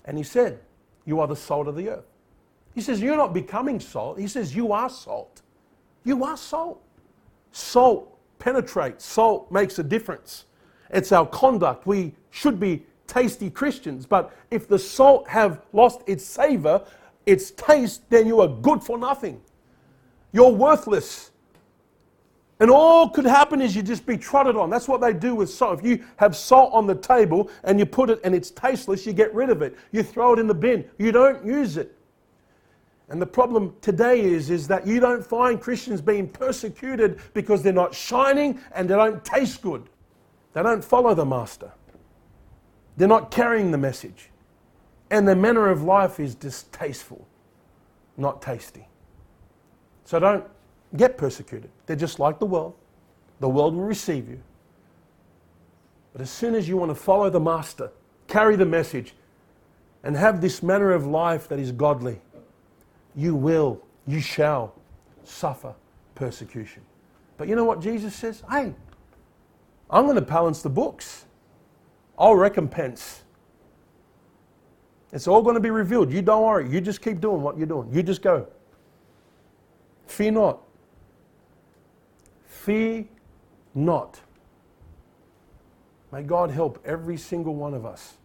[0.05, 0.59] And he said,
[1.07, 2.05] You are the salt of the earth.
[2.75, 4.19] He says, You're not becoming salt.
[4.19, 5.41] He says, You are salt.
[6.03, 6.83] You are salt.
[7.51, 10.45] Salt penetrates, salt makes a difference.
[10.91, 11.87] It's our conduct.
[11.87, 14.05] We should be tasty Christians.
[14.05, 16.85] But if the salt have lost its savor,
[17.25, 19.41] its taste, then you are good for nothing.
[20.33, 21.31] You're worthless.
[22.59, 24.69] And all could happen is you just be trotted on.
[24.69, 25.79] That's what they do with salt.
[25.79, 29.13] If you have salt on the table and you put it and it's tasteless, you
[29.13, 29.77] get rid of it.
[29.91, 30.89] You throw it in the bin.
[30.97, 31.95] You don't use it.
[33.09, 37.71] And the problem today is, is that you don't find Christians being persecuted because they're
[37.71, 39.87] not shining and they don't taste good.
[40.53, 41.71] They don't follow the Master.
[42.97, 44.29] They're not carrying the message.
[45.11, 47.27] And their manner of life is distasteful,
[48.17, 48.87] not tasty.
[50.03, 50.43] So don't
[50.97, 51.69] get persecuted.
[51.85, 52.73] They're just like the world.
[53.39, 54.41] The world will receive you.
[56.13, 57.91] But as soon as you want to follow the Master,
[58.27, 59.13] carry the message,
[60.03, 62.19] and have this manner of life that is godly,
[63.15, 64.73] you will, you shall
[65.23, 65.73] suffer
[66.15, 66.81] persecution.
[67.37, 68.43] But you know what Jesus says?
[68.49, 68.73] Hey,
[69.89, 71.25] I'm going to balance the books.
[72.17, 73.23] I'll recompense.
[75.13, 76.11] It's all going to be revealed.
[76.11, 76.69] You don't worry.
[76.69, 77.93] You just keep doing what you're doing.
[77.93, 78.47] You just go.
[80.07, 80.61] Fear not.
[82.67, 83.05] Fear
[83.75, 84.19] not.
[86.11, 88.17] May God help every single one of us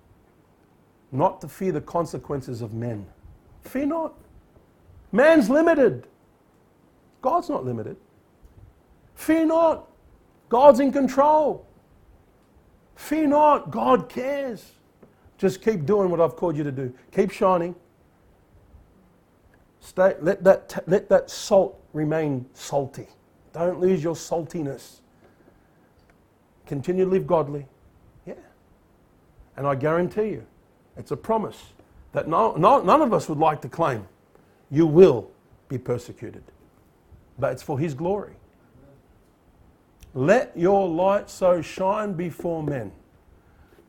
[1.13, 3.07] not to fear the consequences of men.
[3.61, 4.15] Fear not.
[5.13, 6.09] Man's limited.
[7.21, 7.97] God's not limited.
[9.15, 9.89] Fear not.
[10.49, 11.65] God's in control.
[12.97, 13.71] Fear not.
[13.71, 14.73] God cares.
[15.39, 16.93] Just keep doing what I've called you to do.
[17.13, 17.77] Keep shining.
[19.79, 23.07] Stay, let, that, let that salt remain salty.
[23.53, 25.01] Don't lose your saltiness.
[26.67, 27.67] Continue to live godly.
[28.27, 28.35] Yeah.
[29.57, 30.47] And I guarantee you,
[30.97, 31.73] it's a promise
[32.13, 34.07] that no, no, none of us would like to claim.
[34.71, 35.31] You will
[35.69, 36.45] be persecuted,
[37.39, 38.35] but it's for His glory.
[40.15, 42.93] Let your light so shine before men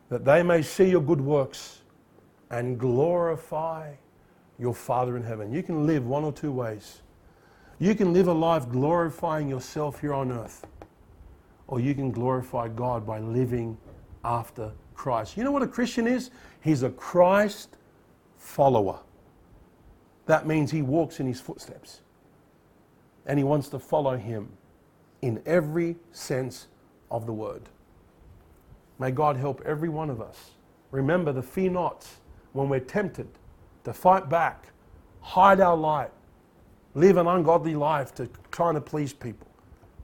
[0.09, 1.82] that they may see your good works
[2.49, 3.93] and glorify
[4.59, 5.51] your Father in heaven.
[5.51, 7.03] You can live one or two ways.
[7.80, 10.65] You can live a life glorifying yourself here on earth,
[11.67, 13.78] or you can glorify God by living
[14.24, 15.36] after Christ.
[15.38, 16.32] You know what a Christian is?
[16.61, 17.78] He's a Christ
[18.38, 18.99] follower.
[20.26, 22.01] That means he walks in his footsteps
[23.26, 24.49] and he wants to follow him
[25.21, 26.67] in every sense
[27.09, 27.63] of the word.
[28.99, 30.51] May God help every one of us.
[30.91, 32.17] Remember the fear nots
[32.53, 33.28] when we're tempted
[33.84, 34.67] to fight back,
[35.21, 36.11] hide our light,
[36.95, 39.47] live an ungodly life to trying to please people.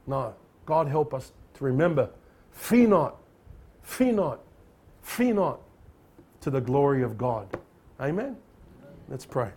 [0.08, 0.34] No,
[0.66, 2.10] God help us to remember
[2.52, 3.18] fear not,
[3.84, 4.40] fear not,
[5.02, 5.60] fear not
[6.42, 7.48] to the glory of God.
[8.00, 8.38] Amen.
[9.08, 9.52] Let's pray.